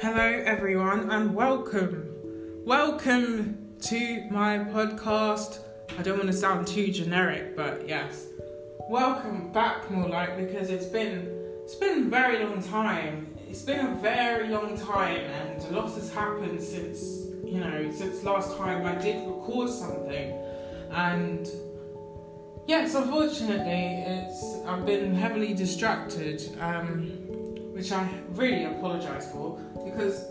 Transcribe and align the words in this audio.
Hello, 0.00 0.22
everyone, 0.46 1.10
and 1.10 1.34
welcome. 1.34 2.08
Welcome 2.64 3.74
to 3.80 4.28
my 4.30 4.58
podcast. 4.58 5.58
I 5.98 6.02
don't 6.02 6.18
want 6.18 6.30
to 6.30 6.36
sound 6.36 6.68
too 6.68 6.92
generic, 6.92 7.56
but 7.56 7.88
yes, 7.88 8.26
welcome 8.88 9.50
back, 9.50 9.90
more 9.90 10.08
like 10.08 10.36
because 10.36 10.70
it's 10.70 10.86
been 10.86 11.26
it's 11.64 11.74
been 11.74 12.06
a 12.06 12.10
very 12.10 12.44
long 12.44 12.62
time. 12.62 13.34
It's 13.48 13.62
been 13.62 13.84
a 13.84 13.94
very 13.96 14.50
long 14.50 14.78
time, 14.78 15.18
and 15.18 15.64
a 15.64 15.70
lot 15.72 15.92
has 15.94 16.12
happened 16.12 16.62
since 16.62 17.26
you 17.44 17.58
know 17.58 17.90
since 17.90 18.22
last 18.22 18.56
time 18.56 18.86
I 18.86 18.94
did 19.02 19.26
record 19.26 19.68
something, 19.68 20.32
and 20.92 21.50
yes, 22.68 22.94
unfortunately, 22.94 24.04
it's 24.06 24.64
I've 24.64 24.86
been 24.86 25.12
heavily 25.12 25.54
distracted. 25.54 26.56
Um, 26.60 27.27
which 27.78 27.92
I 27.92 28.08
really 28.30 28.64
apologise 28.64 29.30
for 29.30 29.56
because 29.84 30.26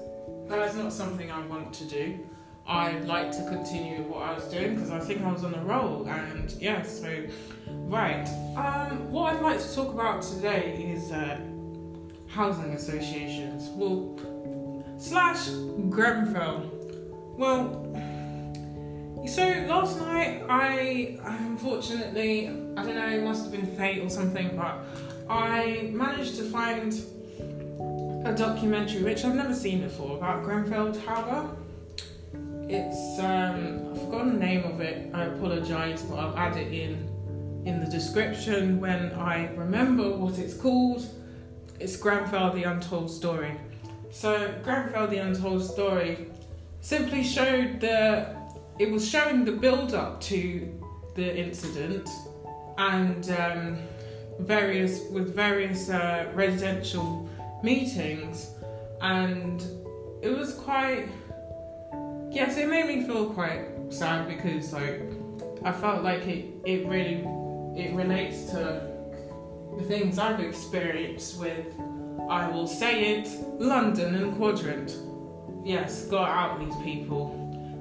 that 0.49 0.67
is 0.67 0.75
not 0.75 0.91
something 0.91 1.31
I 1.31 1.47
want 1.47 1.73
to 1.75 1.85
do. 1.85 2.19
I'd 2.67 3.05
like 3.05 3.31
to 3.31 3.43
continue 3.47 4.01
what 4.01 4.23
I 4.23 4.33
was 4.33 4.43
doing 4.49 4.75
because 4.75 4.91
I 4.91 4.99
think 4.99 5.21
I 5.21 5.31
was 5.31 5.45
on 5.45 5.53
a 5.53 5.63
roll, 5.63 6.05
and 6.09 6.51
yeah, 6.59 6.81
so 6.81 7.23
right. 7.65 8.27
Um, 8.57 9.09
what 9.09 9.33
I'd 9.33 9.41
like 9.41 9.61
to 9.61 9.73
talk 9.73 9.93
about 9.93 10.21
today 10.23 10.91
is 10.93 11.13
uh, 11.13 11.39
housing 12.27 12.73
associations. 12.73 13.69
Well, 13.69 14.83
slash 14.97 15.47
Grenfell. 15.89 16.69
Well, 17.37 17.85
so 19.25 19.43
last 19.69 20.01
night 20.01 20.43
I 20.49 21.17
unfortunately 21.23 22.49
I 22.49 22.83
don't 22.83 22.95
know 22.95 23.07
it 23.07 23.23
must 23.23 23.43
have 23.43 23.53
been 23.53 23.73
fate 23.77 24.03
or 24.03 24.09
something, 24.09 24.57
but 24.57 24.83
I 25.29 25.91
managed 25.93 26.35
to 26.35 26.43
find 26.43 26.93
a 28.27 28.35
documentary 28.35 29.03
which 29.03 29.23
I've 29.23 29.35
never 29.35 29.53
seen 29.53 29.81
before 29.81 30.17
about 30.17 30.43
Grenfell 30.43 30.91
Tower. 30.91 31.55
It's 32.67 33.19
um, 33.19 33.93
I've 33.93 34.01
forgotten 34.01 34.33
the 34.33 34.45
name 34.45 34.65
of 34.65 34.81
it. 34.81 35.09
I 35.13 35.23
apologise, 35.25 36.01
but 36.01 36.15
I'll 36.15 36.37
add 36.37 36.57
it 36.57 36.73
in 36.73 37.07
in 37.65 37.79
the 37.79 37.89
description 37.89 38.81
when 38.81 39.13
I 39.13 39.49
remember 39.55 40.09
what 40.09 40.37
it's 40.39 40.53
called. 40.53 41.07
It's 41.79 41.95
Grenfell 41.95 42.51
the 42.51 42.63
Untold 42.63 43.09
Story. 43.09 43.53
So 44.11 44.53
Grenfell 44.61 45.07
the 45.07 45.19
Untold 45.19 45.63
Story 45.63 46.27
simply 46.81 47.23
showed 47.23 47.79
the 47.79 48.35
it 48.77 48.91
was 48.91 49.07
showing 49.07 49.45
the 49.45 49.53
build 49.53 49.93
up 49.93 50.19
to 50.21 50.69
the 51.15 51.37
incident 51.37 52.09
and 52.77 53.29
um, 53.29 53.77
various 54.39 55.09
with 55.11 55.33
various 55.33 55.89
uh, 55.89 56.29
residential 56.35 57.26
meetings 57.63 58.51
and 59.01 59.63
it 60.21 60.29
was 60.29 60.53
quite 60.53 61.07
yes 62.31 62.57
it 62.57 62.69
made 62.69 62.87
me 62.87 63.05
feel 63.05 63.29
quite 63.29 63.65
sad 63.89 64.27
because 64.27 64.73
like 64.73 65.01
i 65.63 65.71
felt 65.71 66.03
like 66.03 66.25
it 66.27 66.45
it 66.65 66.87
really 66.87 67.23
it 67.75 67.93
relates 67.95 68.45
to 68.45 68.81
the 69.77 69.83
things 69.83 70.19
i've 70.19 70.39
experienced 70.39 71.39
with 71.39 71.65
i 72.29 72.47
will 72.47 72.67
say 72.67 73.17
it 73.17 73.29
london 73.59 74.15
and 74.15 74.35
quadrant. 74.35 74.97
Yes 75.63 76.05
got 76.05 76.29
out 76.29 76.59
these 76.61 76.75
people 76.81 77.25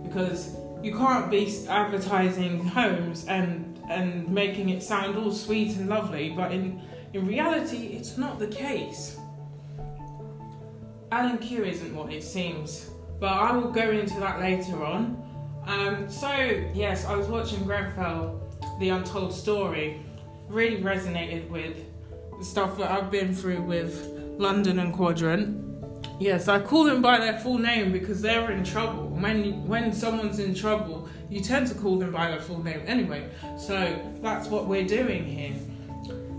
because 0.05 0.57
you 0.83 0.97
can't 0.97 1.31
be 1.31 1.65
advertising 1.69 2.65
homes 2.65 3.25
and 3.27 3.81
and 3.89 4.29
making 4.29 4.71
it 4.71 4.83
sound 4.83 5.17
all 5.17 5.31
sweet 5.31 5.77
and 5.77 5.89
lovely 5.89 6.31
but 6.31 6.51
in 6.51 6.81
in 7.13 7.25
reality 7.27 7.97
it's 7.97 8.19
not 8.19 8.41
the 8.41 8.49
case 8.49 9.19
L&Q 11.13 11.65
isn't 11.65 11.95
what 11.95 12.13
it 12.13 12.23
seems, 12.23 12.91
but 13.21 13.33
I 13.33 13.53
will 13.53 13.71
go 13.71 13.91
into 13.91 14.19
that 14.21 14.41
later 14.41 14.85
on. 14.85 15.23
Um, 15.67 16.09
so, 16.09 16.31
yes, 16.75 17.05
I 17.05 17.15
was 17.15 17.29
watching 17.29 17.65
Grenfell, 17.65 18.41
The 18.81 18.89
Untold 18.89 19.33
Story, 19.33 20.01
really 20.49 20.83
resonated 20.83 21.49
with 21.49 21.85
the 22.39 22.45
stuff 22.45 22.77
that 22.79 22.91
I've 22.91 23.11
been 23.11 23.35
through 23.35 23.63
with 23.63 24.05
London 24.39 24.81
and 24.81 24.93
Quadrant. 24.93 25.63
Yes, 26.19 26.49
I 26.49 26.61
call 26.61 26.85
them 26.85 27.03
by 27.03 27.19
their 27.19 27.39
full 27.39 27.59
name 27.59 27.93
because 27.93 28.21
they're 28.21 28.51
in 28.51 28.65
trouble. 28.65 29.09
When 29.09 29.67
when 29.67 29.93
someone's 29.93 30.39
in 30.39 30.55
trouble, 30.55 31.09
you 31.29 31.41
tend 31.41 31.67
to 31.69 31.75
call 31.75 31.99
them 31.99 32.13
by 32.13 32.31
their 32.31 32.41
full 32.41 32.63
name 32.63 32.83
anyway. 32.87 33.29
So 33.59 33.99
that's 34.23 34.49
what 34.49 34.67
we're 34.67 34.87
doing 34.87 35.25
here, 35.25 35.55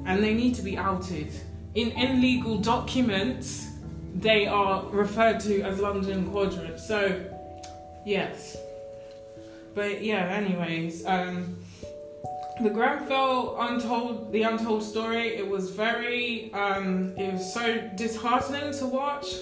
and 0.05 0.23
they 0.23 0.33
need 0.33 0.55
to 0.55 0.61
be 0.61 0.77
outed 0.77 1.31
in 1.75 1.91
in 1.91 2.21
legal 2.21 2.57
documents 2.57 3.76
they 4.19 4.47
are 4.47 4.85
referred 4.89 5.39
to 5.41 5.61
as 5.61 5.79
London 5.79 6.29
Quadrant. 6.29 6.79
So, 6.79 7.23
yes. 8.05 8.57
But 9.75 10.03
yeah, 10.03 10.25
anyways, 10.25 11.05
um, 11.05 11.63
the 12.61 12.71
Grenfell 12.71 13.55
Untold, 13.59 14.31
the 14.31 14.41
Untold 14.41 14.81
Story, 14.81 15.35
it 15.35 15.47
was 15.47 15.69
very, 15.69 16.51
um, 16.53 17.13
it 17.15 17.33
was 17.33 17.53
so 17.53 17.89
disheartening 17.95 18.73
to 18.79 18.87
watch. 18.87 19.35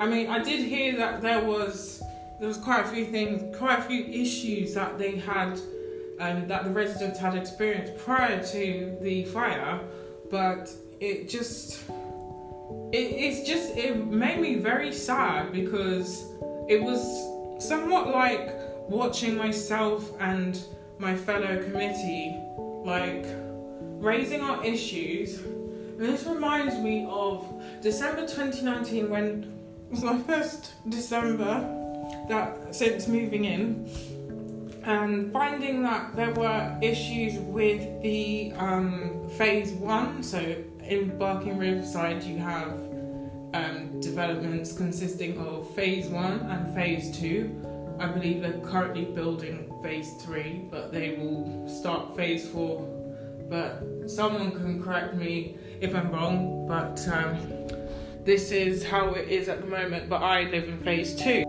I 0.00 0.06
mean, 0.06 0.28
I 0.28 0.42
did 0.42 0.66
hear 0.66 0.96
that 0.96 1.20
there 1.20 1.44
was, 1.44 2.02
there 2.40 2.48
was 2.48 2.56
quite 2.56 2.86
a 2.86 2.88
few 2.88 3.04
things, 3.04 3.56
quite 3.56 3.78
a 3.78 3.82
few 3.82 4.04
issues 4.06 4.74
that 4.74 4.98
they 4.98 5.16
had, 5.16 5.60
um, 6.18 6.48
that 6.48 6.64
the 6.64 6.70
residents 6.70 7.20
had 7.20 7.36
experienced 7.36 7.96
prior 7.98 8.42
to 8.42 8.96
the 9.02 9.24
fire, 9.26 9.78
but 10.30 10.68
it 10.98 11.28
just 11.28 11.84
it, 12.92 12.96
it's 12.96 13.46
just 13.48 13.76
it 13.76 14.06
made 14.06 14.40
me 14.40 14.56
very 14.56 14.92
sad 14.92 15.52
because 15.52 16.26
it 16.68 16.82
was 16.82 17.00
somewhat 17.58 18.08
like 18.08 18.50
watching 18.88 19.36
myself 19.36 20.10
and 20.20 20.60
my 20.98 21.14
fellow 21.14 21.62
committee 21.62 22.36
like 22.84 23.26
raising 24.00 24.40
our 24.40 24.64
issues. 24.64 25.38
And 25.38 26.00
this 26.00 26.24
reminds 26.24 26.76
me 26.76 27.06
of 27.10 27.46
december 27.82 28.22
2019 28.22 29.10
when 29.10 29.26
it 29.84 29.90
was 29.90 30.02
my 30.02 30.18
first 30.18 30.72
december 30.88 31.76
that 32.28 32.74
since 32.74 33.06
moving 33.06 33.44
in 33.44 33.88
and 34.84 35.32
finding 35.32 35.82
that 35.82 36.16
there 36.16 36.32
were 36.32 36.78
issues 36.80 37.38
with 37.38 38.02
the 38.02 38.52
um, 38.56 39.28
phase 39.36 39.72
one 39.72 40.22
so 40.22 40.56
in 40.90 41.16
Barking 41.16 41.56
Riverside, 41.56 42.22
you 42.24 42.38
have 42.38 42.72
um, 43.54 44.00
developments 44.00 44.72
consisting 44.72 45.38
of 45.38 45.72
phase 45.74 46.08
one 46.08 46.40
and 46.40 46.74
phase 46.74 47.16
two. 47.16 47.64
I 48.00 48.06
believe 48.08 48.42
they're 48.42 48.58
currently 48.58 49.04
building 49.04 49.72
phase 49.82 50.14
three, 50.20 50.66
but 50.68 50.92
they 50.92 51.16
will 51.16 51.68
start 51.68 52.16
phase 52.16 52.48
four. 52.48 52.82
But 53.48 53.82
someone 54.10 54.50
can 54.50 54.82
correct 54.82 55.14
me 55.14 55.56
if 55.80 55.94
I'm 55.94 56.10
wrong, 56.10 56.66
but 56.66 57.06
um, 57.08 57.38
this 58.24 58.50
is 58.50 58.84
how 58.84 59.12
it 59.14 59.28
is 59.28 59.48
at 59.48 59.60
the 59.60 59.66
moment. 59.66 60.08
But 60.08 60.22
I 60.22 60.44
live 60.44 60.64
in 60.64 60.78
phase 60.78 61.14
two. 61.14 61.44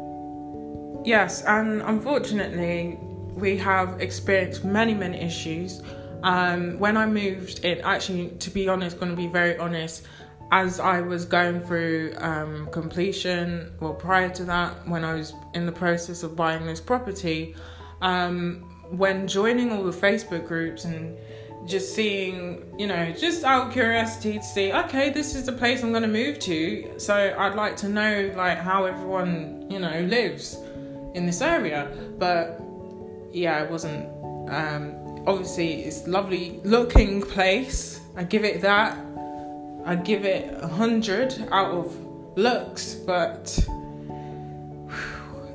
Yes, 1.03 1.44
and 1.46 1.81
unfortunately, 1.81 3.00
we 3.34 3.58
have 3.58 4.02
experienced 4.02 4.63
many, 4.63 4.94
many 4.94 5.18
issues 5.18 5.81
um, 6.24 6.80
when 6.80 6.98
I 6.98 7.06
moved 7.06 7.66
in, 7.66 7.82
actually, 7.82 8.30
to 8.40 8.50
be 8.50 8.68
honest, 8.68 9.00
going 9.00 9.12
to 9.12 9.18
be 9.18 9.28
very 9.28 9.58
honest, 9.58 10.06
as 10.52 10.80
I 10.80 11.02
was 11.02 11.26
going 11.26 11.62
through 11.62 12.14
um, 12.18 12.68
completion, 12.72 13.72
well, 13.80 13.94
prior 13.94 14.30
to 14.30 14.44
that, 14.46 14.88
when 14.88 15.06
I 15.06 15.14
was 15.14 15.34
in 15.54 15.66
the 15.66 15.72
process 15.72 16.24
of 16.24 16.36
buying 16.36 16.66
this 16.66 16.82
property, 16.82 17.56
um, 18.02 18.68
when 18.90 19.28
joining 19.28 19.72
all 19.72 19.84
the 19.84 19.92
Facebook 19.92 20.48
groups 20.48 20.84
and 20.84 21.18
just 21.66 21.96
seeing, 21.96 22.64
you 22.78 22.88
know, 22.88 23.12
just 23.14 23.44
out 23.44 23.67
of 23.67 23.74
curiosity 23.74 24.40
to 24.40 24.44
see, 24.44 24.74
okay, 24.74 25.09
this 25.09 25.35
is 25.35 25.46
the 25.46 25.53
place 25.53 25.84
I'm 25.84 25.91
going 25.91 26.03
to 26.03 26.09
move 26.09 26.40
to. 26.40 26.96
So 26.97 27.35
I'd 27.38 27.56
like 27.56 27.78
to 27.78 27.90
know, 27.90 28.34
like, 28.35 28.58
how 28.58 28.85
everyone, 28.85 29.67
you 29.70 29.79
know, 29.79 30.02
lives 30.02 30.58
in 31.14 31.26
this 31.26 31.41
area. 31.41 31.96
But 32.17 32.59
yeah, 33.32 33.64
it 33.64 33.72
wasn't. 33.72 34.08
Um, 34.50 35.01
obviously 35.28 35.84
it's 35.84 36.08
lovely 36.08 36.59
looking 36.64 37.22
place. 37.22 38.02
I 38.16 38.23
give 38.23 38.44
it 38.44 38.62
that. 38.62 38.97
I 39.85 39.96
give 39.96 40.26
it 40.26 40.53
a 40.62 40.68
hundred 40.68 41.47
out 41.52 41.72
of 41.72 41.96
looks, 42.38 42.94
but 42.94 43.46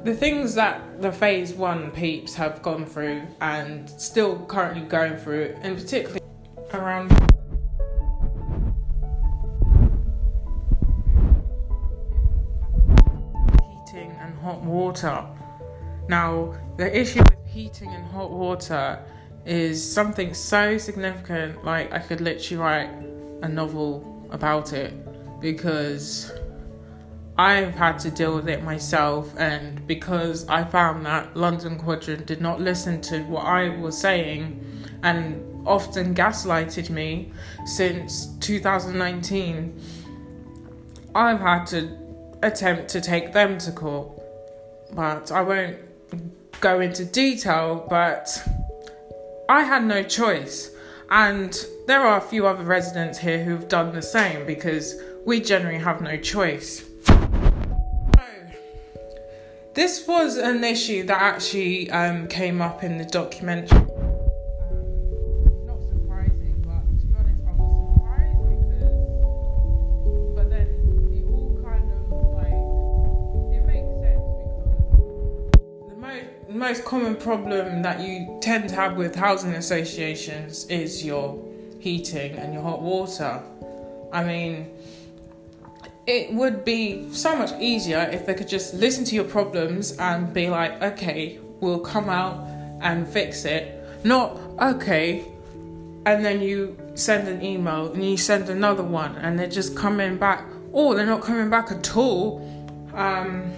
the 0.05 0.15
things 0.15 0.55
that 0.55 1.01
the 1.01 1.13
phase 1.13 1.55
one 1.55 1.91
peeps 1.91 2.35
have 2.35 2.63
gone 2.63 2.87
through 2.87 3.23
and 3.41 3.89
still 3.91 4.39
currently 4.47 4.83
going 4.83 5.17
through, 5.17 5.57
and 5.63 5.77
particularly 5.77 6.21
around 6.73 7.11
heating 13.63 14.11
and 14.21 14.39
hot 14.39 14.63
water. 14.63 15.25
Now, 16.09 16.55
the 16.77 16.97
issue 16.99 17.21
with 17.21 17.47
heating 17.47 17.89
and 17.91 18.05
hot 18.07 18.31
water 18.31 19.05
is 19.47 19.83
something 19.93 20.35
so 20.35 20.77
significant. 20.77 21.65
Like, 21.65 21.93
I 21.93 21.99
could 22.01 22.21
literally 22.21 22.63
write 22.63 22.91
a 23.43 23.49
novel 23.49 24.29
about 24.31 24.73
it 24.73 24.93
because 25.41 26.33
I've 27.39 27.75
had 27.75 27.99
to 28.01 28.11
deal 28.11 28.35
with 28.35 28.49
it 28.49 28.63
myself, 28.65 29.33
and 29.39 29.87
because 29.87 30.49
I 30.49 30.65
found 30.65 31.05
that 31.07 31.37
London 31.37 31.79
Quadrant 31.79 32.27
did 32.27 32.41
not 32.41 32.61
listen 32.61 33.01
to 33.03 33.23
what 33.25 33.45
I 33.45 33.69
was 33.69 33.97
saying 33.97 34.65
and 35.03 35.43
often 35.67 36.15
gaslighted 36.15 36.91
me 36.91 37.33
since 37.67 38.29
2019, 38.41 39.81
I've 41.15 41.41
had 41.41 41.67
to 41.67 41.97
attempt 42.43 42.89
to 42.89 43.01
take 43.01 43.33
them 43.33 43.59
to 43.59 43.73
court. 43.73 44.19
But 44.93 45.31
I 45.31 45.43
won't 45.43 45.77
go 46.61 46.81
into 46.81 47.05
detail, 47.05 47.87
but 47.91 48.43
I 49.49 49.63
had 49.63 49.85
no 49.85 50.03
choice. 50.03 50.73
And 51.09 51.57
there 51.87 52.01
are 52.01 52.19
a 52.19 52.21
few 52.21 52.47
other 52.47 52.65
residents 52.65 53.19
here 53.19 53.43
who've 53.45 53.69
done 53.69 53.95
the 53.95 54.03
same 54.03 54.45
because 54.45 55.01
we 55.25 55.41
generally 55.41 55.79
have 55.79 56.01
no 56.01 56.17
choice. 56.17 56.85
This 59.75 60.09
was 60.09 60.39
an 60.39 60.65
issue 60.65 61.05
that 61.05 61.21
actually 61.21 61.91
um, 61.91 62.29
came 62.29 62.63
up 62.63 62.83
in 62.83 62.97
the 62.97 63.05
documentary. 63.05 63.87
Most 76.57 76.85
common 76.85 77.17
problem 77.17 77.83
that 77.83 78.01
you 78.01 78.39
tend 78.41 78.69
to 78.71 78.75
have 78.75 78.97
with 78.97 79.15
housing 79.15 79.53
associations 79.53 80.67
is 80.67 81.05
your 81.05 81.43
heating 81.81 82.37
and 82.37 82.53
your 82.53 82.63
hot 82.63 82.83
water. 82.83 83.43
I 84.13 84.25
mean 84.25 84.71
it 86.07 86.33
would 86.33 86.65
be 86.65 87.13
so 87.13 87.37
much 87.37 87.51
easier 87.61 88.09
if 88.13 88.27
they 88.27 88.35
could 88.35 88.49
just 88.49 88.75
listen 88.75 89.05
to 89.05 89.15
your 89.15 89.25
problems 89.25 89.97
and 89.99 90.33
be 90.33 90.49
like, 90.49 90.81
okay, 90.81 91.41
we'll 91.61 91.81
come 91.81 92.09
out 92.09 92.47
and 92.81 93.09
fix 93.09 93.45
it. 93.45 93.83
Not, 94.05 94.39
okay, 94.61 95.25
and 96.07 96.25
then 96.25 96.41
you 96.41 96.79
send 96.95 97.27
an 97.27 97.43
email 97.43 97.93
and 97.93 98.05
you 98.05 98.17
send 98.17 98.49
another 98.49 98.85
one 98.85 99.17
and 99.17 99.37
they're 99.37 99.49
just 99.49 99.77
coming 99.77 100.17
back, 100.17 100.45
Oh, 100.73 100.95
they're 100.95 101.07
not 101.07 101.23
coming 101.23 101.51
back 101.51 101.73
at 101.73 101.97
all. 101.97 102.41
Um, 102.95 103.51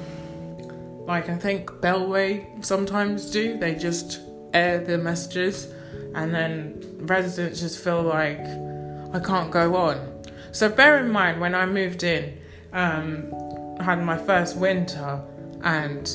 like 1.08 1.30
I 1.30 1.36
think 1.36 1.70
Bellway 1.70 2.62
sometimes 2.64 3.30
do, 3.30 3.56
they 3.58 3.74
just 3.74 4.20
air 4.52 4.78
their 4.78 4.98
messages 4.98 5.72
and 6.14 6.34
then 6.34 6.98
residents 6.98 7.60
just 7.60 7.82
feel 7.82 8.02
like 8.02 8.40
I 9.14 9.18
can't 9.24 9.50
go 9.50 9.74
on. 9.74 10.22
So 10.52 10.68
bear 10.68 10.98
in 10.98 11.10
mind 11.10 11.40
when 11.40 11.54
I 11.54 11.64
moved 11.64 12.02
in, 12.02 12.38
um, 12.74 13.32
I 13.80 13.84
had 13.84 14.02
my 14.02 14.18
first 14.18 14.56
winter, 14.56 15.22
and 15.62 16.06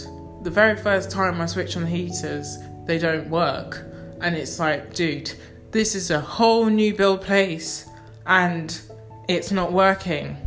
the 0.44 0.51
very 0.51 0.78
first 0.78 1.10
time 1.10 1.42
I 1.42 1.48
switch 1.48 1.75
on 1.75 1.84
the 1.84 1.89
heaters, 1.89 2.60
they 2.86 3.00
don't 3.00 3.30
work, 3.30 3.84
and 4.22 4.36
it's 4.36 4.60
like, 4.60 4.94
dude, 4.94 5.31
this 5.72 5.96
is 5.96 6.12
a 6.12 6.19
whole 6.19 6.66
new 6.66 6.94
build 6.94 7.22
place, 7.22 7.88
and 8.28 8.80
it's 9.28 9.51
not 9.51 9.72
working. 9.72 10.38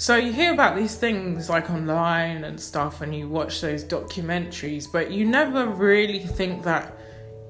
So 0.00 0.16
you 0.16 0.32
hear 0.32 0.54
about 0.54 0.76
these 0.76 0.94
things 0.94 1.50
like 1.50 1.68
online 1.68 2.44
and 2.44 2.58
stuff, 2.58 3.02
and 3.02 3.14
you 3.14 3.28
watch 3.28 3.60
those 3.60 3.84
documentaries, 3.84 4.90
but 4.90 5.10
you 5.10 5.26
never 5.26 5.66
really 5.66 6.20
think 6.20 6.62
that 6.62 6.96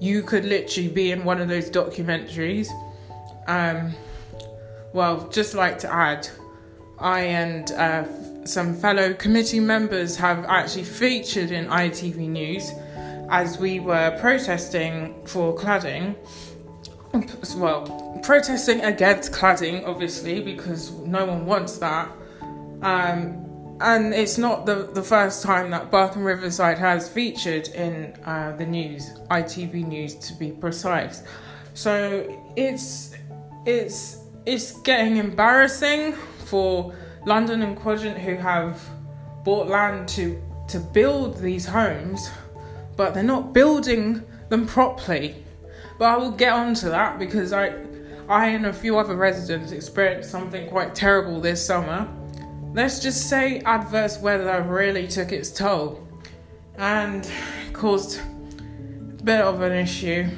you 0.00 0.24
could 0.24 0.44
literally 0.44 0.88
be 0.88 1.12
in 1.12 1.22
one 1.22 1.40
of 1.40 1.46
those 1.46 1.70
documentaries. 1.70 2.66
Um, 3.46 3.92
well, 4.92 5.28
just 5.28 5.54
like 5.54 5.78
to 5.78 5.94
add, 5.94 6.28
I 6.98 7.20
and 7.20 7.70
uh, 7.70 8.44
some 8.44 8.74
fellow 8.74 9.14
committee 9.14 9.60
members 9.60 10.16
have 10.16 10.44
actually 10.46 10.84
featured 10.84 11.52
in 11.52 11.66
ITV 11.66 12.16
News 12.16 12.72
as 13.30 13.58
we 13.58 13.78
were 13.78 14.18
protesting 14.20 15.24
for 15.24 15.56
cladding. 15.56 16.16
Well, 17.56 18.20
protesting 18.24 18.80
against 18.80 19.30
cladding, 19.30 19.86
obviously, 19.86 20.40
because 20.40 20.90
no 20.90 21.26
one 21.26 21.46
wants 21.46 21.78
that. 21.78 22.10
Um, 22.82 23.46
and 23.80 24.12
it's 24.12 24.36
not 24.36 24.66
the, 24.66 24.90
the 24.92 25.02
first 25.02 25.42
time 25.42 25.70
that 25.70 25.90
Barking 25.90 26.22
Riverside 26.22 26.78
has 26.78 27.08
featured 27.08 27.68
in 27.68 28.14
uh, 28.26 28.54
the 28.56 28.66
news, 28.66 29.14
ITV 29.30 29.86
News 29.86 30.14
to 30.16 30.34
be 30.34 30.50
precise. 30.52 31.22
So 31.74 32.42
it's 32.56 33.14
it's 33.64 34.24
it's 34.44 34.78
getting 34.82 35.16
embarrassing 35.16 36.12
for 36.46 36.94
London 37.24 37.62
and 37.62 37.76
Quadrant 37.76 38.18
who 38.18 38.36
have 38.36 38.82
bought 39.44 39.68
land 39.68 40.08
to 40.10 40.40
to 40.68 40.78
build 40.78 41.38
these 41.38 41.64
homes, 41.64 42.30
but 42.96 43.14
they're 43.14 43.22
not 43.22 43.54
building 43.54 44.22
them 44.50 44.66
properly. 44.66 45.42
But 45.98 46.06
I 46.06 46.16
will 46.16 46.30
get 46.30 46.52
on 46.52 46.74
to 46.74 46.90
that 46.90 47.18
because 47.18 47.52
I 47.54 47.74
I 48.28 48.48
and 48.48 48.66
a 48.66 48.72
few 48.72 48.98
other 48.98 49.16
residents 49.16 49.72
experienced 49.72 50.30
something 50.30 50.68
quite 50.68 50.94
terrible 50.94 51.40
this 51.40 51.64
summer. 51.64 52.06
Let's 52.72 53.00
just 53.00 53.28
say 53.28 53.58
adverse 53.60 54.18
weather 54.18 54.62
really 54.62 55.08
took 55.08 55.32
its 55.32 55.50
toll 55.50 56.06
and 56.76 57.28
caused 57.72 58.20
a 58.20 59.22
bit 59.24 59.40
of 59.40 59.60
an 59.60 59.72
issue, 59.72 60.28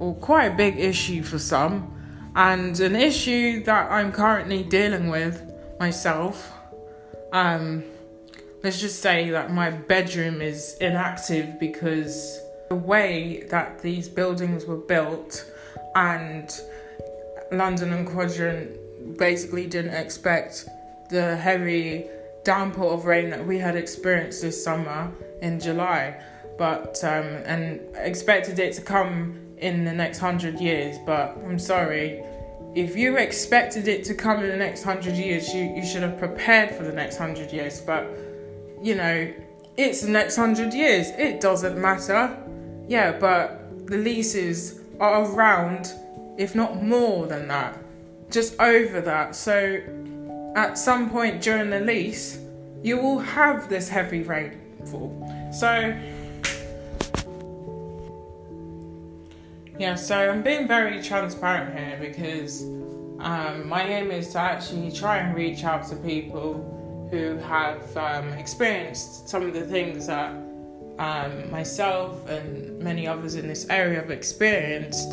or 0.00 0.16
quite 0.16 0.46
a 0.46 0.56
big 0.56 0.80
issue 0.80 1.22
for 1.22 1.38
some 1.38 1.94
and 2.34 2.78
an 2.80 2.96
issue 2.96 3.62
that 3.64 3.88
I'm 3.88 4.10
currently 4.10 4.64
dealing 4.64 5.10
with 5.10 5.40
myself. 5.78 6.52
Um, 7.32 7.84
let's 8.64 8.80
just 8.80 9.00
say 9.00 9.30
that 9.30 9.52
my 9.52 9.70
bedroom 9.70 10.42
is 10.42 10.76
inactive 10.80 11.60
because 11.60 12.40
the 12.68 12.74
way 12.74 13.44
that 13.50 13.80
these 13.80 14.08
buildings 14.08 14.64
were 14.66 14.76
built 14.76 15.48
and 15.94 16.50
London 17.52 17.92
and 17.92 18.08
Quadrant 18.08 18.76
basically 19.16 19.66
didn't 19.66 19.94
expect 19.94 20.68
the 21.10 21.36
heavy 21.36 22.06
downpour 22.44 22.92
of 22.92 23.04
rain 23.04 23.30
that 23.30 23.46
we 23.46 23.58
had 23.58 23.76
experienced 23.76 24.42
this 24.42 24.62
summer 24.62 25.12
in 25.42 25.60
July, 25.60 26.20
but 26.56 27.02
um, 27.04 27.26
and 27.44 27.80
expected 27.96 28.58
it 28.58 28.72
to 28.74 28.82
come 28.82 29.38
in 29.58 29.84
the 29.84 29.92
next 29.92 30.18
hundred 30.18 30.60
years. 30.60 30.96
But 31.04 31.36
I'm 31.44 31.58
sorry, 31.58 32.22
if 32.74 32.96
you 32.96 33.16
expected 33.16 33.88
it 33.88 34.04
to 34.04 34.14
come 34.14 34.42
in 34.42 34.50
the 34.50 34.56
next 34.56 34.82
hundred 34.82 35.14
years, 35.14 35.52
you, 35.52 35.64
you 35.64 35.84
should 35.84 36.02
have 36.02 36.18
prepared 36.18 36.70
for 36.70 36.84
the 36.84 36.92
next 36.92 37.16
hundred 37.16 37.52
years. 37.52 37.80
But, 37.80 38.06
you 38.82 38.94
know, 38.94 39.32
it's 39.76 40.02
the 40.02 40.10
next 40.10 40.36
hundred 40.36 40.74
years. 40.74 41.10
It 41.18 41.40
doesn't 41.40 41.80
matter. 41.80 42.36
Yeah, 42.88 43.12
but 43.18 43.86
the 43.86 43.98
leases 43.98 44.80
are 45.00 45.24
around, 45.24 45.92
if 46.38 46.54
not 46.54 46.82
more 46.82 47.26
than 47.26 47.48
that, 47.48 47.78
just 48.30 48.58
over 48.60 49.00
that. 49.00 49.34
So, 49.34 49.80
at 50.58 50.76
some 50.76 51.08
point 51.08 51.40
during 51.40 51.70
the 51.70 51.78
lease, 51.78 52.40
you 52.82 52.96
will 52.98 53.20
have 53.20 53.68
this 53.68 53.88
heavy 53.88 54.22
rainfall. 54.22 55.12
So, 55.52 55.94
Yeah, 59.78 59.94
so 59.94 60.16
I'm 60.32 60.42
being 60.42 60.66
very 60.66 61.00
transparent 61.00 61.78
here 61.78 61.96
because 62.00 62.64
um, 63.20 63.68
my 63.68 63.84
aim 63.84 64.10
is 64.10 64.30
to 64.30 64.40
actually 64.40 64.90
try 64.90 65.18
and 65.18 65.36
reach 65.36 65.62
out 65.62 65.86
to 65.90 65.94
people 65.94 67.08
who 67.12 67.36
have 67.36 67.96
um, 67.96 68.32
experienced 68.32 69.28
some 69.28 69.44
of 69.44 69.54
the 69.54 69.64
things 69.64 70.08
that 70.08 70.32
um, 70.98 71.48
myself 71.52 72.28
and 72.28 72.76
many 72.80 73.06
others 73.06 73.36
in 73.36 73.46
this 73.46 73.70
area 73.70 74.00
have 74.00 74.10
experienced, 74.10 75.12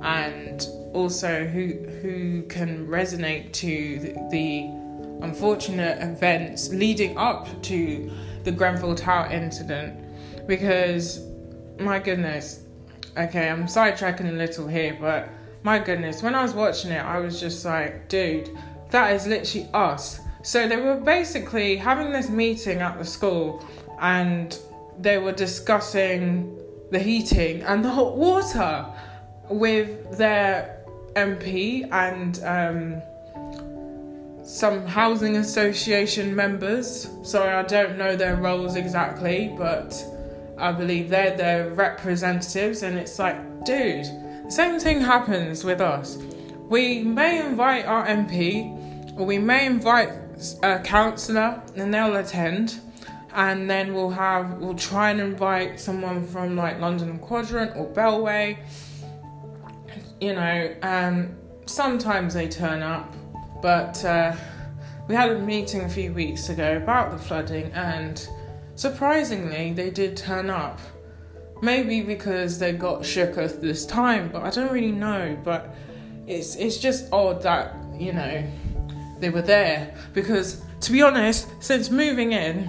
and 0.00 0.66
also 0.94 1.44
who 1.44 1.74
who 2.00 2.44
can 2.44 2.86
resonate 2.86 3.52
to 3.52 3.98
the, 3.98 4.12
the 4.30 4.77
unfortunate 5.22 6.00
events 6.02 6.70
leading 6.70 7.16
up 7.16 7.62
to 7.62 8.10
the 8.44 8.52
Grenfell 8.52 8.94
Tower 8.94 9.26
incident. 9.30 9.98
Because 10.46 11.20
my 11.78 11.98
goodness, 11.98 12.64
okay, 13.16 13.48
I'm 13.48 13.64
sidetracking 13.64 14.28
a 14.28 14.32
little 14.32 14.66
here, 14.66 14.96
but 15.00 15.28
my 15.62 15.78
goodness, 15.78 16.22
when 16.22 16.34
I 16.34 16.42
was 16.42 16.54
watching 16.54 16.90
it, 16.90 17.04
I 17.04 17.18
was 17.18 17.40
just 17.40 17.64
like, 17.64 18.08
dude, 18.08 18.50
that 18.90 19.14
is 19.14 19.26
literally 19.26 19.68
us. 19.74 20.20
So 20.42 20.68
they 20.68 20.76
were 20.76 20.96
basically 20.96 21.76
having 21.76 22.12
this 22.12 22.28
meeting 22.28 22.80
at 22.80 22.98
the 22.98 23.04
school 23.04 23.64
and 24.00 24.58
they 24.98 25.18
were 25.18 25.32
discussing 25.32 26.56
the 26.90 26.98
heating 26.98 27.62
and 27.62 27.84
the 27.84 27.90
hot 27.90 28.16
water 28.16 28.86
with 29.50 30.16
their 30.16 30.84
MP 31.14 31.90
and 31.92 32.40
um, 32.44 33.02
some 34.48 34.86
housing 34.86 35.36
association 35.36 36.34
members. 36.34 37.10
Sorry, 37.22 37.52
I 37.52 37.62
don't 37.64 37.98
know 37.98 38.16
their 38.16 38.36
roles 38.36 38.76
exactly, 38.76 39.54
but 39.58 39.94
I 40.56 40.72
believe 40.72 41.10
they're 41.10 41.36
the 41.36 41.70
representatives, 41.74 42.82
and 42.82 42.98
it's 42.98 43.18
like, 43.18 43.36
dude, 43.66 44.06
the 44.46 44.50
same 44.50 44.80
thing 44.80 45.02
happens 45.02 45.64
with 45.64 45.82
us. 45.82 46.16
We 46.70 47.02
may 47.02 47.44
invite 47.44 47.84
our 47.84 48.06
MP, 48.06 49.18
or 49.18 49.26
we 49.26 49.36
may 49.36 49.66
invite 49.66 50.12
a 50.62 50.78
councillor, 50.78 51.62
and 51.76 51.92
they'll 51.92 52.16
attend. 52.16 52.80
And 53.34 53.68
then 53.68 53.92
we'll 53.92 54.10
have 54.10 54.54
we'll 54.54 54.74
try 54.74 55.10
and 55.10 55.20
invite 55.20 55.78
someone 55.78 56.26
from 56.26 56.56
like 56.56 56.80
London 56.80 57.18
Quadrant 57.18 57.76
or 57.76 57.86
Bellway. 57.92 58.56
You 60.22 60.32
know, 60.34 60.74
um, 60.82 61.36
sometimes 61.66 62.32
they 62.32 62.48
turn 62.48 62.82
up, 62.82 63.14
but 63.60 64.04
uh, 64.04 64.34
we 65.08 65.14
had 65.14 65.30
a 65.30 65.38
meeting 65.38 65.82
a 65.82 65.88
few 65.88 66.12
weeks 66.12 66.48
ago 66.48 66.76
about 66.76 67.10
the 67.10 67.18
flooding, 67.18 67.72
and 67.72 68.28
surprisingly, 68.74 69.72
they 69.72 69.90
did 69.90 70.16
turn 70.16 70.50
up. 70.50 70.78
Maybe 71.60 72.02
because 72.02 72.58
they 72.58 72.72
got 72.72 73.00
shooketh 73.00 73.60
this 73.60 73.84
time, 73.84 74.30
but 74.30 74.42
I 74.42 74.50
don't 74.50 74.70
really 74.70 74.92
know. 74.92 75.36
But 75.42 75.74
it's 76.26 76.54
it's 76.56 76.76
just 76.76 77.12
odd 77.12 77.42
that 77.42 77.74
you 77.98 78.12
know 78.12 78.46
they 79.18 79.30
were 79.30 79.42
there 79.42 79.94
because 80.12 80.62
to 80.82 80.92
be 80.92 81.02
honest, 81.02 81.48
since 81.60 81.90
moving 81.90 82.32
in, 82.32 82.68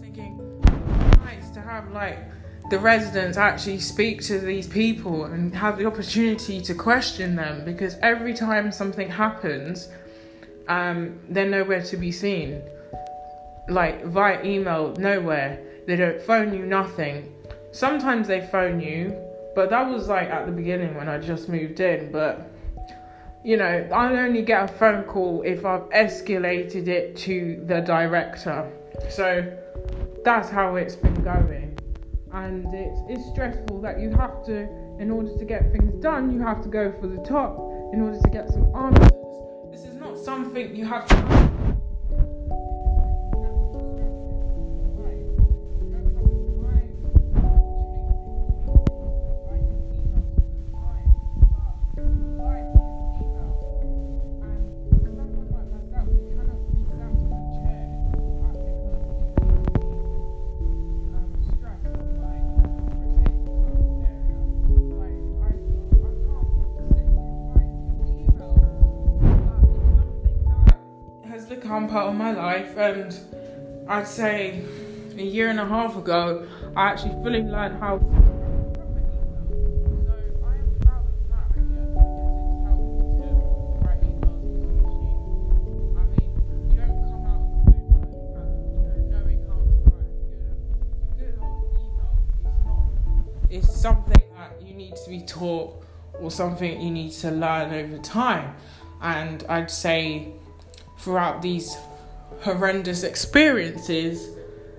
thinking 0.00 0.38
nice 1.22 1.50
to 1.50 1.60
have 1.60 1.90
like 1.90 2.18
the 2.70 2.78
residents 2.78 3.36
actually 3.36 3.78
speak 3.78 4.22
to 4.22 4.38
these 4.38 4.66
people 4.66 5.24
and 5.24 5.54
have 5.54 5.78
the 5.78 5.86
opportunity 5.86 6.60
to 6.62 6.74
question 6.74 7.36
them 7.36 7.64
because 7.64 7.96
every 8.02 8.32
time 8.32 8.72
something 8.72 9.08
happens, 9.08 9.90
um, 10.68 11.18
they're 11.28 11.48
nowhere 11.48 11.82
to 11.82 11.96
be 11.96 12.10
seen. 12.10 12.62
Like 13.68 14.04
via 14.04 14.42
email, 14.44 14.94
nowhere. 14.98 15.60
They 15.86 15.96
don't 15.96 16.20
phone 16.22 16.54
you, 16.54 16.64
nothing. 16.64 17.34
Sometimes 17.72 18.28
they 18.28 18.46
phone 18.46 18.80
you, 18.80 19.14
but 19.54 19.68
that 19.70 19.88
was 19.88 20.08
like 20.08 20.28
at 20.28 20.46
the 20.46 20.52
beginning 20.52 20.94
when 20.94 21.08
I 21.08 21.18
just 21.18 21.48
moved 21.48 21.80
in. 21.80 22.10
But 22.10 22.50
you 23.44 23.58
know, 23.58 23.88
I 23.92 24.16
only 24.16 24.40
get 24.40 24.70
a 24.70 24.72
phone 24.72 25.04
call 25.04 25.42
if 25.42 25.66
I've 25.66 25.88
escalated 25.90 26.88
it 26.88 27.14
to 27.18 27.62
the 27.66 27.80
director. 27.80 28.70
So 29.10 29.54
that's 30.24 30.48
how 30.48 30.76
it's 30.76 30.96
been 30.96 31.22
going. 31.22 31.63
And 32.34 32.66
it's, 32.74 33.28
stressful 33.30 33.80
that 33.82 34.00
you 34.00 34.10
have 34.10 34.44
to, 34.46 34.68
in 34.98 35.10
order 35.10 35.36
to 35.36 35.44
get 35.44 35.70
things 35.70 35.94
done, 36.02 36.32
you 36.32 36.40
have 36.42 36.62
to 36.62 36.68
go 36.68 36.92
for 37.00 37.06
the 37.06 37.18
top 37.18 37.56
in 37.92 38.00
order 38.00 38.20
to 38.20 38.28
get 38.28 38.48
some 38.48 38.74
answers. 38.74 39.10
This 39.70 39.84
is 39.84 39.94
not 39.94 40.18
something 40.18 40.74
you 40.74 40.84
have 40.84 41.06
to. 41.06 41.63
Part 71.94 72.08
of 72.08 72.16
my 72.16 72.32
life, 72.32 72.76
and 72.76 73.16
I'd 73.88 74.08
say 74.08 74.64
a 75.16 75.22
year 75.22 75.48
and 75.48 75.60
a 75.60 75.64
half 75.64 75.96
ago, 75.96 76.44
I 76.74 76.88
actually 76.88 77.12
fully 77.22 77.42
learned 77.42 77.78
how. 77.78 78.00
It's 93.48 93.72
something 93.72 94.22
that 94.36 94.60
you 94.60 94.74
need 94.74 94.96
to 94.96 95.10
be 95.10 95.20
taught 95.20 95.80
or 96.20 96.32
something 96.32 96.80
you 96.80 96.90
need 96.90 97.12
to 97.12 97.30
learn 97.30 97.72
over 97.72 97.98
time. 97.98 98.56
And 99.00 99.44
I'd 99.48 99.70
say 99.70 100.32
throughout 101.04 101.42
these 101.42 101.76
horrendous 102.40 103.02
experiences, 103.02 104.30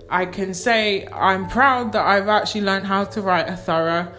I 0.10 0.25
can 0.25 0.55
say 0.55 1.05
I'm 1.08 1.48
proud 1.48 1.91
that 1.94 2.05
I've 2.05 2.27
actually 2.27 2.62
learned 2.62 2.88
how 2.88 3.05
to 3.05 3.22
write 3.22 3.48
a 3.48 3.55
thorough, 3.55 4.12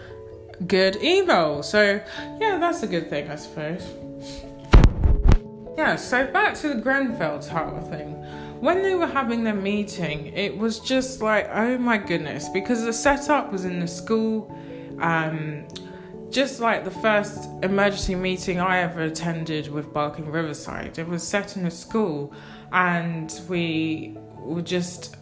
good 0.68 0.96
email. 1.02 1.64
So, 1.64 2.00
yeah, 2.40 2.58
that's 2.58 2.84
a 2.84 2.86
good 2.86 3.10
thing, 3.10 3.28
I 3.28 3.34
suppose. 3.34 3.82
Yeah, 5.76 5.96
so 5.96 6.26
back 6.28 6.54
to 6.58 6.68
the 6.68 6.80
Grenfell 6.80 7.40
Tower 7.40 7.82
thing. 7.90 8.12
When 8.60 8.82
they 8.82 8.94
were 8.94 9.06
having 9.06 9.44
their 9.44 9.54
meeting, 9.54 10.28
it 10.28 10.56
was 10.56 10.78
just 10.80 11.20
like, 11.20 11.48
oh 11.52 11.76
my 11.76 11.98
goodness, 11.98 12.48
because 12.48 12.84
the 12.84 12.92
setup 12.92 13.52
was 13.52 13.64
in 13.64 13.80
the 13.80 13.88
school. 13.88 14.50
Um, 15.00 15.66
just 16.30 16.60
like 16.60 16.84
the 16.84 16.90
first 16.90 17.48
emergency 17.62 18.14
meeting 18.14 18.60
I 18.60 18.78
ever 18.78 19.02
attended 19.02 19.68
with 19.68 19.92
Barking 19.92 20.30
Riverside, 20.30 20.98
it 20.98 21.06
was 21.06 21.22
set 21.22 21.56
in 21.56 21.66
a 21.66 21.70
school, 21.70 22.32
and 22.72 23.32
we 23.48 24.16
were 24.38 24.62
just 24.62 25.16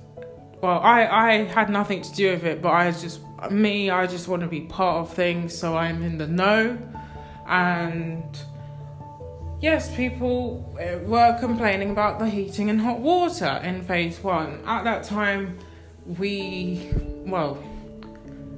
well, 0.65 0.81
I, 0.81 1.07
I 1.07 1.45
had 1.45 1.69
nothing 1.69 2.01
to 2.01 2.15
do 2.15 2.31
with 2.31 2.45
it, 2.45 2.63
but 2.63 2.71
I 2.71 2.91
just 2.91 3.21
me, 3.51 3.91
I 3.91 4.07
just 4.07 4.29
want 4.29 4.41
to 4.43 4.49
be 4.49 4.63
part 4.63 5.07
of 5.07 5.13
things, 5.13 5.55
so 5.55 5.77
I'm 5.77 6.03
in 6.03 6.17
the 6.17 6.27
know. 6.27 6.79
And 7.47 8.25
yes, 9.61 9.95
people 9.95 10.75
eh, 10.81 10.97
were 10.97 11.37
complaining 11.39 11.91
about 11.91 12.19
the 12.19 12.29
heating 12.29 12.71
and 12.71 12.81
hot 12.81 13.01
water 13.01 13.61
in 13.63 13.83
phase 13.83 14.23
one. 14.23 14.63
At 14.67 14.85
that 14.85 15.05
time, 15.05 15.59
we 16.07 16.91
well, 17.27 17.63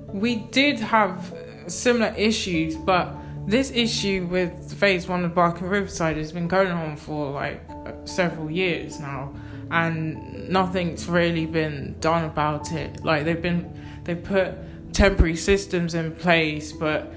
we 0.07 0.37
did 0.37 0.79
have 0.79 1.35
similar 1.69 2.15
issues, 2.17 2.77
but 2.77 3.15
this 3.47 3.71
issue 3.71 4.27
with 4.29 4.75
phase 4.75 5.07
one 5.07 5.25
of 5.25 5.35
Barking 5.35 5.69
Riverside 5.69 6.17
has 6.17 6.33
been 6.33 6.49
going 6.49 6.73
on 6.73 6.97
for 6.97 7.31
like 7.31 7.63
several 8.05 8.51
years 8.51 8.99
now, 8.99 9.33
and 9.71 10.49
nothing's 10.49 11.09
really 11.09 11.47
been 11.47 11.97
done 12.01 12.25
about 12.25 12.73
it. 12.73 13.05
Like 13.05 13.25
they've 13.25 13.41
been, 13.41 13.73
they 14.05 14.15
put 14.15 14.55
temporary 14.93 15.37
systems 15.37 15.95
in 15.95 16.15
place, 16.17 16.73
but 16.73 17.13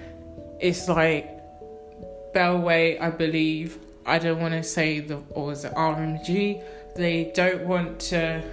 it's 0.60 0.88
like 0.88 1.40
Bellway, 2.34 3.02
I 3.02 3.10
believe. 3.10 3.80
I 4.06 4.20
don't 4.20 4.40
want 4.40 4.54
to 4.54 4.64
say 4.64 5.00
the 5.00 5.24
or 5.32 5.48
was 5.48 5.66
it 5.66 5.74
RMG. 5.74 6.64
They 6.96 7.32
don't 7.34 7.66
want 7.66 8.00
to 8.02 8.44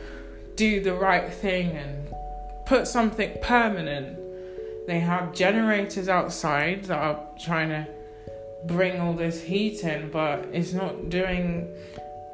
do 0.54 0.82
the 0.82 0.94
right 0.94 1.32
thing 1.32 1.70
and 1.70 2.08
put 2.66 2.86
something 2.86 3.36
permanent 3.42 4.18
they 4.86 5.00
have 5.00 5.34
generators 5.34 6.08
outside 6.08 6.84
that 6.84 6.98
are 6.98 7.28
trying 7.38 7.70
to 7.70 7.86
bring 8.66 9.00
all 9.00 9.12
this 9.12 9.42
heat 9.42 9.82
in, 9.82 10.10
but 10.10 10.46
it's 10.52 10.72
not 10.72 11.10
doing 11.10 11.68